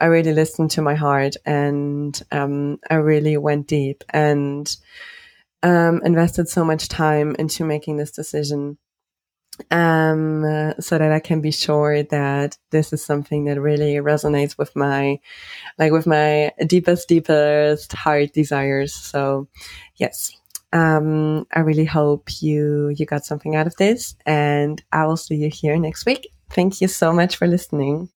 I 0.00 0.06
really 0.06 0.34
listened 0.34 0.72
to 0.72 0.82
my 0.82 0.96
heart 0.96 1.36
and 1.46 2.20
um, 2.32 2.80
I 2.90 2.96
really 2.96 3.36
went 3.36 3.68
deep 3.68 4.02
and 4.10 4.76
um, 5.62 6.02
invested 6.04 6.48
so 6.48 6.64
much 6.64 6.88
time 6.88 7.36
into 7.38 7.64
making 7.64 7.96
this 7.96 8.10
decision 8.10 8.76
um, 9.70 10.74
so 10.80 10.98
that 10.98 11.12
I 11.12 11.20
can 11.20 11.40
be 11.40 11.50
sure 11.50 12.02
that 12.02 12.56
this 12.70 12.92
is 12.92 13.04
something 13.04 13.44
that 13.46 13.60
really 13.60 13.94
resonates 13.94 14.56
with 14.56 14.74
my, 14.76 15.18
like 15.78 15.92
with 15.92 16.06
my 16.06 16.52
deepest, 16.66 17.08
deepest 17.08 17.92
heart 17.92 18.32
desires. 18.32 18.94
So, 18.94 19.48
yes, 19.96 20.32
um, 20.72 21.46
I 21.52 21.60
really 21.60 21.84
hope 21.86 22.42
you 22.42 22.94
you 22.96 23.06
got 23.06 23.24
something 23.24 23.56
out 23.56 23.66
of 23.66 23.76
this, 23.76 24.14
and 24.26 24.82
I 24.92 25.06
will 25.06 25.16
see 25.16 25.36
you 25.36 25.48
here 25.48 25.78
next 25.78 26.04
week. 26.04 26.28
Thank 26.50 26.80
you 26.80 26.88
so 26.88 27.12
much 27.12 27.36
for 27.36 27.46
listening. 27.46 28.08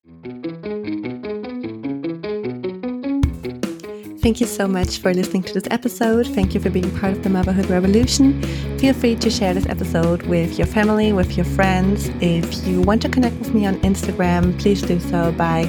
Thank 4.22 4.40
you 4.40 4.46
so 4.46 4.68
much 4.68 4.98
for 4.98 5.12
listening 5.12 5.42
to 5.42 5.52
this 5.52 5.66
episode. 5.72 6.28
Thank 6.28 6.54
you 6.54 6.60
for 6.60 6.70
being 6.70 6.96
part 7.00 7.12
of 7.12 7.24
the 7.24 7.28
Motherhood 7.28 7.66
Revolution. 7.66 8.40
Feel 8.78 8.94
free 8.94 9.16
to 9.16 9.28
share 9.28 9.52
this 9.52 9.66
episode 9.66 10.22
with 10.22 10.58
your 10.58 10.68
family, 10.68 11.12
with 11.12 11.36
your 11.36 11.44
friends. 11.44 12.08
If 12.20 12.64
you 12.64 12.82
want 12.82 13.02
to 13.02 13.08
connect 13.08 13.36
with 13.40 13.52
me 13.52 13.66
on 13.66 13.80
Instagram, 13.80 14.56
please 14.60 14.80
do 14.80 15.00
so 15.00 15.32
by 15.32 15.62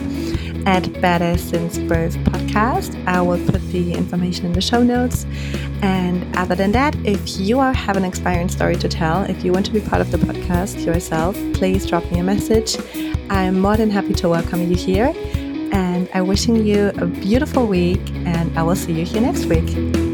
at 0.68 0.84
Badass 1.02 1.40
Since 1.40 1.80
Birth 1.80 2.16
podcast. 2.26 2.96
I 3.08 3.22
will 3.24 3.44
put 3.44 3.60
the 3.72 3.92
information 3.94 4.46
in 4.46 4.54
the 4.54 4.62
show 4.62 4.84
notes. 4.84 5.26
And 5.82 6.24
other 6.38 6.54
than 6.54 6.74
that, 6.74 6.96
if 7.04 7.40
you 7.40 7.58
are 7.58 7.74
have 7.74 7.98
an 7.98 8.06
inspiring 8.06 8.50
story 8.50 8.76
to 8.76 8.88
tell, 8.88 9.24
if 9.24 9.44
you 9.44 9.52
want 9.52 9.66
to 9.66 9.72
be 9.72 9.82
part 9.82 10.00
of 10.00 10.12
the 10.12 10.20
podcast 10.20 10.86
yourself, 10.86 11.36
please 11.56 11.88
drop 11.88 12.10
me 12.12 12.20
a 12.20 12.24
message. 12.24 12.78
I'm 13.32 13.60
more 13.60 13.78
than 13.78 13.90
happy 13.90 14.14
to 14.14 14.30
welcome 14.30 14.62
you 14.70 14.76
here 14.76 15.12
and 16.04 16.10
I'm 16.14 16.28
wishing 16.28 16.66
you 16.66 16.92
a 16.98 17.06
beautiful 17.06 17.66
week, 17.66 18.02
and 18.26 18.58
I 18.58 18.64
will 18.64 18.76
see 18.76 18.94
you 18.94 19.06
here 19.06 19.22
next 19.22 19.46
week. 19.46 20.13